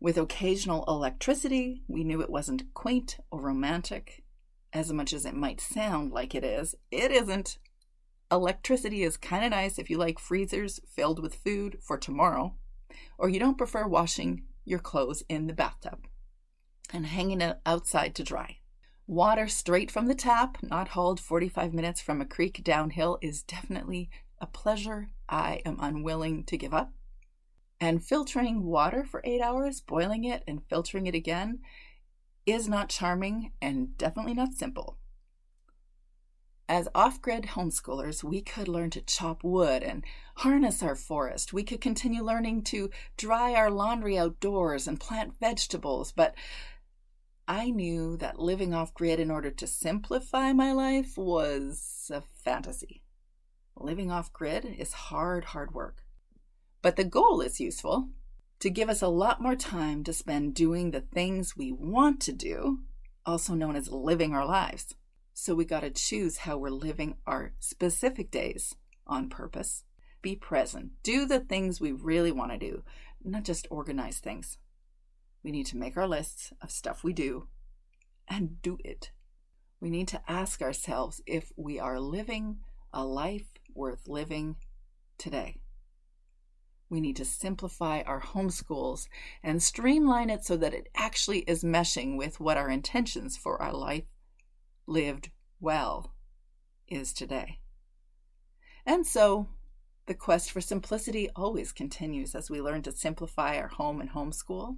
with 0.00 0.16
occasional 0.16 0.84
electricity, 0.88 1.82
we 1.86 2.02
knew 2.02 2.22
it 2.22 2.30
wasn't 2.30 2.72
quaint 2.72 3.18
or 3.30 3.40
romantic 3.40 4.24
as 4.72 4.90
much 4.90 5.12
as 5.12 5.26
it 5.26 5.34
might 5.34 5.60
sound 5.60 6.12
like 6.12 6.34
it 6.34 6.44
is. 6.44 6.74
It 6.90 7.10
isn't. 7.10 7.58
Electricity 8.30 9.02
is 9.02 9.18
kind 9.18 9.44
of 9.44 9.50
nice 9.50 9.78
if 9.78 9.90
you 9.90 9.98
like 9.98 10.18
freezers 10.18 10.80
filled 10.88 11.20
with 11.20 11.34
food 11.34 11.76
for 11.82 11.98
tomorrow, 11.98 12.54
or 13.18 13.28
you 13.28 13.38
don't 13.38 13.58
prefer 13.58 13.86
washing 13.86 14.44
your 14.64 14.78
clothes 14.78 15.22
in 15.28 15.46
the 15.46 15.52
bathtub 15.52 16.06
and 16.92 17.06
hanging 17.06 17.40
it 17.40 17.58
outside 17.64 18.14
to 18.16 18.24
dry. 18.24 18.58
Water 19.06 19.48
straight 19.48 19.90
from 19.90 20.06
the 20.06 20.14
tap, 20.14 20.58
not 20.62 20.88
hauled 20.88 21.20
45 21.20 21.74
minutes 21.74 22.00
from 22.00 22.20
a 22.20 22.26
creek 22.26 22.62
downhill, 22.62 23.18
is 23.20 23.42
definitely 23.42 24.10
a 24.40 24.46
pleasure 24.46 25.08
I 25.28 25.62
am 25.64 25.78
unwilling 25.80 26.44
to 26.44 26.56
give 26.56 26.72
up. 26.72 26.92
And 27.80 28.04
filtering 28.04 28.64
water 28.64 29.04
for 29.04 29.20
eight 29.24 29.40
hours, 29.40 29.80
boiling 29.80 30.24
it 30.24 30.44
and 30.46 30.62
filtering 30.68 31.06
it 31.06 31.14
again, 31.14 31.60
is 32.46 32.68
not 32.68 32.88
charming 32.88 33.52
and 33.60 33.96
definitely 33.98 34.34
not 34.34 34.54
simple. 34.54 34.98
As 36.68 36.88
off 36.94 37.20
grid 37.20 37.48
homeschoolers, 37.48 38.24
we 38.24 38.40
could 38.40 38.68
learn 38.68 38.90
to 38.90 39.02
chop 39.02 39.44
wood 39.44 39.82
and 39.82 40.04
harness 40.36 40.82
our 40.82 40.94
forest. 40.94 41.52
We 41.52 41.64
could 41.64 41.80
continue 41.80 42.22
learning 42.22 42.62
to 42.64 42.88
dry 43.16 43.52
our 43.54 43.70
laundry 43.70 44.16
outdoors 44.16 44.86
and 44.88 44.98
plant 44.98 45.38
vegetables, 45.38 46.12
but 46.12 46.34
I 47.52 47.68
knew 47.68 48.16
that 48.16 48.38
living 48.38 48.72
off 48.72 48.94
grid 48.94 49.20
in 49.20 49.30
order 49.30 49.50
to 49.50 49.66
simplify 49.66 50.54
my 50.54 50.72
life 50.72 51.18
was 51.18 52.10
a 52.10 52.22
fantasy. 52.42 53.02
Living 53.76 54.10
off 54.10 54.32
grid 54.32 54.64
is 54.64 54.94
hard, 54.94 55.44
hard 55.44 55.74
work. 55.74 55.98
But 56.80 56.96
the 56.96 57.04
goal 57.04 57.42
is 57.42 57.60
useful 57.60 58.08
to 58.60 58.70
give 58.70 58.88
us 58.88 59.02
a 59.02 59.08
lot 59.08 59.42
more 59.42 59.54
time 59.54 60.02
to 60.04 60.14
spend 60.14 60.54
doing 60.54 60.92
the 60.92 61.02
things 61.02 61.54
we 61.54 61.70
want 61.70 62.20
to 62.20 62.32
do, 62.32 62.78
also 63.26 63.52
known 63.52 63.76
as 63.76 63.90
living 63.90 64.32
our 64.32 64.46
lives. 64.46 64.94
So 65.34 65.54
we 65.54 65.66
got 65.66 65.80
to 65.80 65.90
choose 65.90 66.38
how 66.38 66.56
we're 66.56 66.70
living 66.70 67.16
our 67.26 67.52
specific 67.58 68.30
days 68.30 68.76
on 69.06 69.28
purpose. 69.28 69.84
Be 70.22 70.36
present. 70.36 70.92
Do 71.02 71.26
the 71.26 71.40
things 71.40 71.82
we 71.82 71.92
really 71.92 72.32
want 72.32 72.52
to 72.52 72.56
do, 72.56 72.82
not 73.22 73.44
just 73.44 73.66
organize 73.70 74.20
things. 74.20 74.56
We 75.42 75.50
need 75.50 75.66
to 75.66 75.76
make 75.76 75.96
our 75.96 76.06
lists 76.06 76.52
of 76.60 76.70
stuff 76.70 77.02
we 77.02 77.12
do 77.12 77.48
and 78.28 78.62
do 78.62 78.78
it. 78.84 79.10
We 79.80 79.90
need 79.90 80.08
to 80.08 80.22
ask 80.30 80.62
ourselves 80.62 81.20
if 81.26 81.52
we 81.56 81.80
are 81.80 81.98
living 81.98 82.58
a 82.92 83.04
life 83.04 83.52
worth 83.74 84.06
living 84.06 84.56
today. 85.18 85.56
We 86.88 87.00
need 87.00 87.16
to 87.16 87.24
simplify 87.24 88.02
our 88.02 88.20
homeschools 88.20 89.08
and 89.42 89.62
streamline 89.62 90.30
it 90.30 90.44
so 90.44 90.56
that 90.58 90.74
it 90.74 90.88
actually 90.94 91.38
is 91.40 91.64
meshing 91.64 92.16
with 92.16 92.38
what 92.38 92.58
our 92.58 92.68
intentions 92.68 93.36
for 93.36 93.60
our 93.62 93.72
life 93.72 94.04
lived 94.86 95.30
well 95.58 96.14
is 96.86 97.12
today. 97.12 97.60
And 98.84 99.06
so 99.06 99.48
the 100.06 100.14
quest 100.14 100.50
for 100.50 100.60
simplicity 100.60 101.30
always 101.34 101.72
continues 101.72 102.34
as 102.34 102.50
we 102.50 102.60
learn 102.60 102.82
to 102.82 102.92
simplify 102.92 103.56
our 103.56 103.68
home 103.68 104.00
and 104.00 104.10
homeschool. 104.10 104.76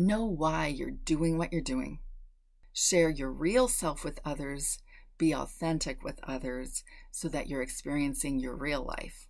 Know 0.00 0.24
why 0.24 0.66
you're 0.66 0.90
doing 0.90 1.38
what 1.38 1.52
you're 1.52 1.62
doing. 1.62 2.00
Share 2.72 3.10
your 3.10 3.30
real 3.30 3.68
self 3.68 4.02
with 4.02 4.18
others 4.24 4.78
be 5.20 5.34
authentic 5.34 6.02
with 6.02 6.18
others 6.22 6.82
so 7.10 7.28
that 7.28 7.46
you're 7.46 7.60
experiencing 7.60 8.40
your 8.40 8.56
real 8.56 8.82
life. 8.82 9.28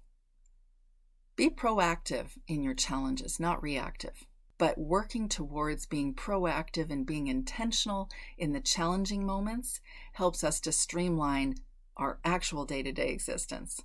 Be 1.35 1.51
proactive 1.51 2.39
in 2.47 2.63
your 2.63 2.75
challenges, 2.75 3.41
not 3.41 3.61
reactive, 3.61 4.25
but 4.57 4.79
working 4.79 5.29
towards 5.29 5.87
being 5.87 6.15
proactive 6.15 6.91
and 6.91 7.05
being 7.05 7.27
intentional 7.27 8.09
in 8.39 8.53
the 8.53 8.61
challenging 8.61 9.27
moments 9.27 9.81
helps 10.13 10.45
us 10.45 10.61
to 10.61 10.71
streamline 10.71 11.57
our 11.97 12.21
actual 12.25 12.65
day 12.65 12.85
to 12.85 12.93
day 12.93 13.09
existence. 13.09 13.81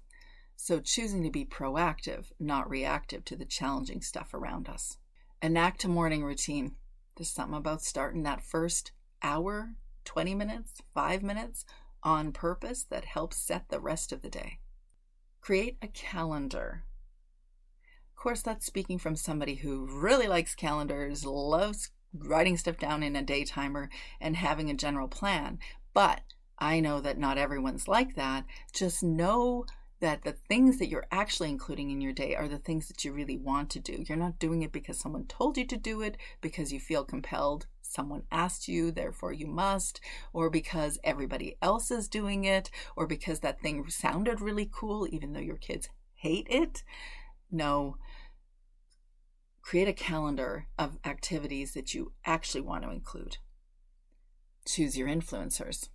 So, 0.55 0.79
choosing 0.79 1.23
to 1.23 1.31
be 1.31 1.43
proactive, 1.43 2.25
not 2.39 2.69
reactive 2.69 3.25
to 3.25 3.35
the 3.35 3.45
challenging 3.45 4.01
stuff 4.01 4.33
around 4.33 4.69
us. 4.69 4.97
Enact 5.45 5.83
a 5.83 5.87
morning 5.87 6.23
routine. 6.23 6.71
There's 7.15 7.29
something 7.29 7.55
about 7.55 7.83
starting 7.83 8.23
that 8.23 8.41
first 8.41 8.93
hour, 9.21 9.75
20 10.03 10.33
minutes, 10.33 10.73
five 10.95 11.21
minutes 11.21 11.65
on 12.01 12.31
purpose 12.31 12.83
that 12.89 13.05
helps 13.05 13.37
set 13.37 13.69
the 13.69 13.79
rest 13.79 14.11
of 14.11 14.23
the 14.23 14.29
day. 14.31 14.57
Create 15.41 15.77
a 15.83 15.87
calendar. 15.87 16.85
Of 18.09 18.15
course, 18.15 18.41
that's 18.41 18.65
speaking 18.65 18.97
from 18.97 19.15
somebody 19.15 19.53
who 19.53 19.85
really 19.85 20.25
likes 20.25 20.55
calendars, 20.55 21.27
loves 21.27 21.91
writing 22.11 22.57
stuff 22.57 22.79
down 22.79 23.03
in 23.03 23.15
a 23.15 23.21
day 23.21 23.43
timer, 23.43 23.91
and 24.19 24.35
having 24.35 24.71
a 24.71 24.73
general 24.73 25.07
plan. 25.07 25.59
But 25.93 26.21
I 26.57 26.79
know 26.79 26.99
that 27.01 27.19
not 27.19 27.37
everyone's 27.37 27.87
like 27.87 28.15
that. 28.15 28.45
Just 28.73 29.03
know 29.03 29.67
that 30.01 30.23
the 30.23 30.33
things 30.33 30.77
that 30.79 30.89
you're 30.89 31.07
actually 31.11 31.49
including 31.49 31.89
in 31.89 32.01
your 32.01 32.11
day 32.11 32.35
are 32.35 32.47
the 32.47 32.57
things 32.57 32.87
that 32.87 33.05
you 33.05 33.13
really 33.13 33.37
want 33.37 33.69
to 33.71 33.79
do. 33.79 34.03
You're 34.07 34.17
not 34.17 34.39
doing 34.39 34.61
it 34.61 34.71
because 34.71 34.99
someone 34.99 35.25
told 35.25 35.57
you 35.57 35.65
to 35.67 35.77
do 35.77 36.01
it, 36.01 36.17
because 36.41 36.73
you 36.73 36.79
feel 36.79 37.05
compelled, 37.05 37.67
someone 37.81 38.23
asked 38.31 38.67
you, 38.67 38.91
therefore 38.91 39.31
you 39.31 39.47
must, 39.47 40.01
or 40.33 40.49
because 40.49 40.99
everybody 41.03 41.57
else 41.61 41.91
is 41.91 42.09
doing 42.09 42.43
it, 42.43 42.69
or 42.95 43.07
because 43.07 43.39
that 43.39 43.61
thing 43.61 43.89
sounded 43.89 44.41
really 44.41 44.69
cool, 44.71 45.07
even 45.09 45.31
though 45.31 45.39
your 45.39 45.57
kids 45.57 45.89
hate 46.13 46.47
it. 46.49 46.83
No. 47.49 47.97
Create 49.61 49.87
a 49.87 49.93
calendar 49.93 50.67
of 50.77 50.99
activities 51.05 51.73
that 51.73 51.93
you 51.93 52.11
actually 52.25 52.61
want 52.61 52.83
to 52.83 52.91
include. 52.91 53.37
Choose 54.67 54.97
your 54.97 55.07
influencers. 55.07 55.89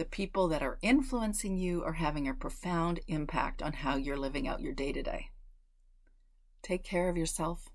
The 0.00 0.06
people 0.06 0.48
that 0.48 0.62
are 0.62 0.78
influencing 0.80 1.58
you 1.58 1.84
are 1.84 1.92
having 1.92 2.26
a 2.26 2.32
profound 2.32 3.00
impact 3.06 3.60
on 3.60 3.74
how 3.74 3.96
you're 3.96 4.16
living 4.16 4.48
out 4.48 4.62
your 4.62 4.72
day 4.72 4.92
to 4.92 5.02
day. 5.02 5.28
Take 6.62 6.82
care 6.82 7.10
of 7.10 7.18
yourself. 7.18 7.68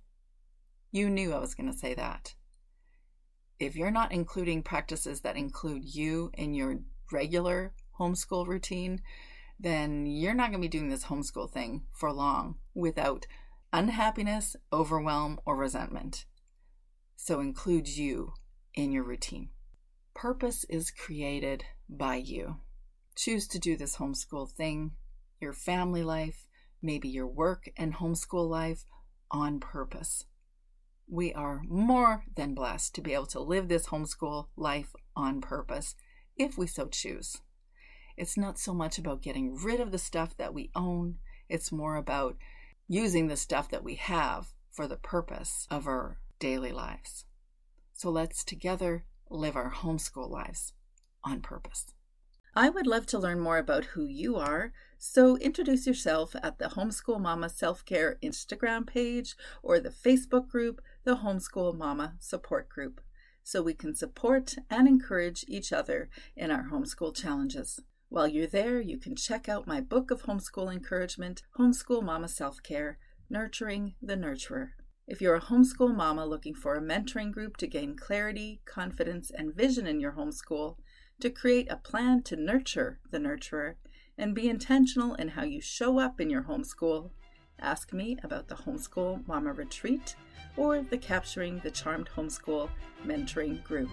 You 0.92 1.08
knew 1.08 1.34
I 1.34 1.38
was 1.38 1.54
going 1.54 1.72
to 1.72 1.78
say 1.78 1.94
that. 1.94 2.34
If 3.60 3.76
you're 3.76 3.92
not 3.92 4.12
including 4.12 4.64
practices 4.64 5.22
that 5.22 5.38
include 5.38 5.84
you 5.86 6.32
in 6.34 6.56
your 6.56 6.80
regular 7.12 7.76
homeschool 8.00 8.48
routine, 8.48 9.04
then 9.60 10.08
you're 10.08 10.34
not 10.34 10.50
going 10.50 10.64
to 10.64 10.68
be 10.68 10.80
doing 10.80 10.90
this 10.90 11.06
homeschool 11.06 11.52
thing 11.52 11.84
for 11.92 12.12
long 12.12 12.56
without 12.74 13.28
unhappiness, 13.72 14.56
overwhelm, 14.74 15.40
or 15.46 15.56
resentment. 15.56 16.26
So 17.18 17.40
include 17.40 17.88
you 17.88 18.34
in 18.74 18.92
your 18.92 19.04
routine. 19.04 19.50
Purpose 20.16 20.64
is 20.70 20.92
created 20.92 21.66
by 21.90 22.16
you. 22.16 22.56
Choose 23.18 23.50
to 23.50 23.60
do 23.60 23.76
this 23.76 23.98
homeschool 23.98 24.50
thing, 24.50 24.92
your 25.42 25.52
family 25.52 26.04
life, 26.04 26.48
maybe 26.82 27.10
your 27.10 27.28
work 27.28 27.70
and 27.76 27.94
homeschool 27.94 28.50
life 28.50 28.86
on 29.30 29.60
purpose. 29.60 30.24
We 31.06 31.34
are 31.34 31.64
more 31.68 32.24
than 32.34 32.56
blessed 32.56 32.96
to 32.96 33.02
be 33.02 33.14
able 33.14 33.26
to 33.28 33.42
live 33.42 33.68
this 33.68 33.88
homeschool 33.88 34.48
life 34.56 34.96
on 35.18 35.42
purpose 35.42 35.96
if 36.38 36.58
we 36.58 36.66
so 36.66 36.88
choose. 36.88 37.42
It's 38.16 38.38
not 38.38 38.58
so 38.58 38.74
much 38.74 38.98
about 38.98 39.22
getting 39.22 39.54
rid 39.54 39.82
of 39.82 39.92
the 39.92 39.98
stuff 39.98 40.38
that 40.38 40.54
we 40.54 40.72
own, 40.76 41.16
it's 41.50 41.74
more 41.74 41.98
about 41.98 42.38
using 42.88 43.28
the 43.28 43.36
stuff 43.36 43.70
that 43.70 43.84
we 43.84 43.96
have 43.96 44.54
for 44.72 44.88
the 44.88 44.96
purpose 44.96 45.68
of 45.70 45.88
our 45.88 46.20
daily 46.40 46.72
lives. 46.72 47.26
So 47.94 48.10
let's 48.10 48.46
together 48.46 49.04
live 49.30 49.56
our 49.56 49.72
homeschool 49.72 50.30
lives 50.30 50.74
on 51.24 51.42
purpose. 51.42 51.94
I 52.58 52.70
would 52.70 52.88
love 52.88 53.06
to 53.08 53.20
learn 53.20 53.42
more 53.42 53.58
about 53.58 53.84
who 53.86 54.06
you 54.06 54.38
are, 54.38 54.72
so 54.98 55.36
introduce 55.38 55.86
yourself 55.86 56.38
at 56.42 56.58
the 56.58 56.70
Homeschool 56.70 57.20
Mama 57.20 57.50
Self 57.50 57.84
Care 57.84 58.18
Instagram 58.24 58.88
page 58.88 59.36
or 59.62 59.80
the 59.80 59.90
Facebook 59.90 60.48
group, 60.48 60.82
the 61.04 61.18
Homeschool 61.18 61.76
Mama 61.76 62.16
Support 62.20 62.70
Group, 62.70 63.02
so 63.44 63.62
we 63.62 63.74
can 63.74 63.94
support 63.94 64.56
and 64.70 64.88
encourage 64.88 65.44
each 65.50 65.74
other 65.74 66.10
in 66.38 66.50
our 66.50 66.70
homeschool 66.72 67.14
challenges. 67.14 67.82
While 68.08 68.30
you're 68.30 68.48
there, 68.48 68.80
you 68.80 68.98
can 68.98 69.18
check 69.18 69.50
out 69.50 69.68
my 69.68 69.82
book 69.82 70.10
of 70.10 70.24
homeschool 70.24 70.72
encouragement, 70.72 71.44
Homeschool 71.60 72.04
Mama 72.04 72.30
Self 72.30 72.64
Care 72.64 73.00
Nurturing 73.30 73.96
the 74.02 74.16
Nurturer. 74.16 74.70
If 75.08 75.22
you're 75.22 75.36
a 75.36 75.42
homeschool 75.42 75.96
mama 75.96 76.26
looking 76.26 76.56
for 76.56 76.74
a 76.76 76.82
mentoring 76.82 77.32
group 77.32 77.58
to 77.58 77.68
gain 77.68 77.96
clarity, 77.96 78.62
confidence, 78.66 79.30
and 79.30 79.54
vision 79.54 79.86
in 79.86 80.00
your 80.00 80.14
homeschool, 80.14 80.78
to 81.20 81.30
create 81.30 81.72
a 81.72 81.78
plan 81.78 82.24
to 82.24 82.36
nurture 82.36 83.00
the 83.12 83.20
nurturer, 83.20 83.76
and 84.18 84.34
be 84.34 84.50
intentional 84.50 85.14
in 85.16 85.28
how 85.30 85.44
you 85.44 85.62
show 85.62 86.00
up 86.00 86.20
in 86.20 86.32
your 86.32 86.44
homeschool, 86.44 87.12
ask 87.60 87.94
me 87.94 88.18
about 88.24 88.48
the 88.48 88.56
Homeschool 88.56 89.28
Mama 89.28 89.54
Retreat 89.54 90.16
or 90.58 90.82
the 90.82 90.98
Capturing 90.98 91.60
the 91.60 91.70
Charmed 91.70 92.10
Homeschool 92.16 92.72
Mentoring 93.06 93.64
Group. 93.64 93.92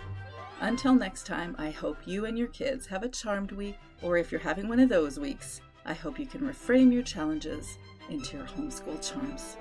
Until 0.61 0.95
next 0.95 1.27
time, 1.27 1.55
I 1.59 1.71
hope 1.71 1.99
you 2.07 2.25
and 2.25 2.39
your 2.39 2.49
kids 2.49 2.87
have 2.87 3.03
a 3.03 3.09
charmed 3.09 3.53
week, 3.53 3.77
or 4.03 4.17
if 4.17 4.31
you're 4.31 4.41
having 4.41 4.69
one 4.69 4.81
of 4.81 4.89
those 4.89 5.19
weeks, 5.19 5.61
I 5.85 5.95
hope 5.95 6.19
you 6.19 6.27
can 6.27 6.41
reframe 6.41 6.93
your 6.93 7.03
challenges 7.03 7.79
into 8.09 8.39
your 8.39 8.47
homeschool 8.47 9.07
charms. 9.07 9.57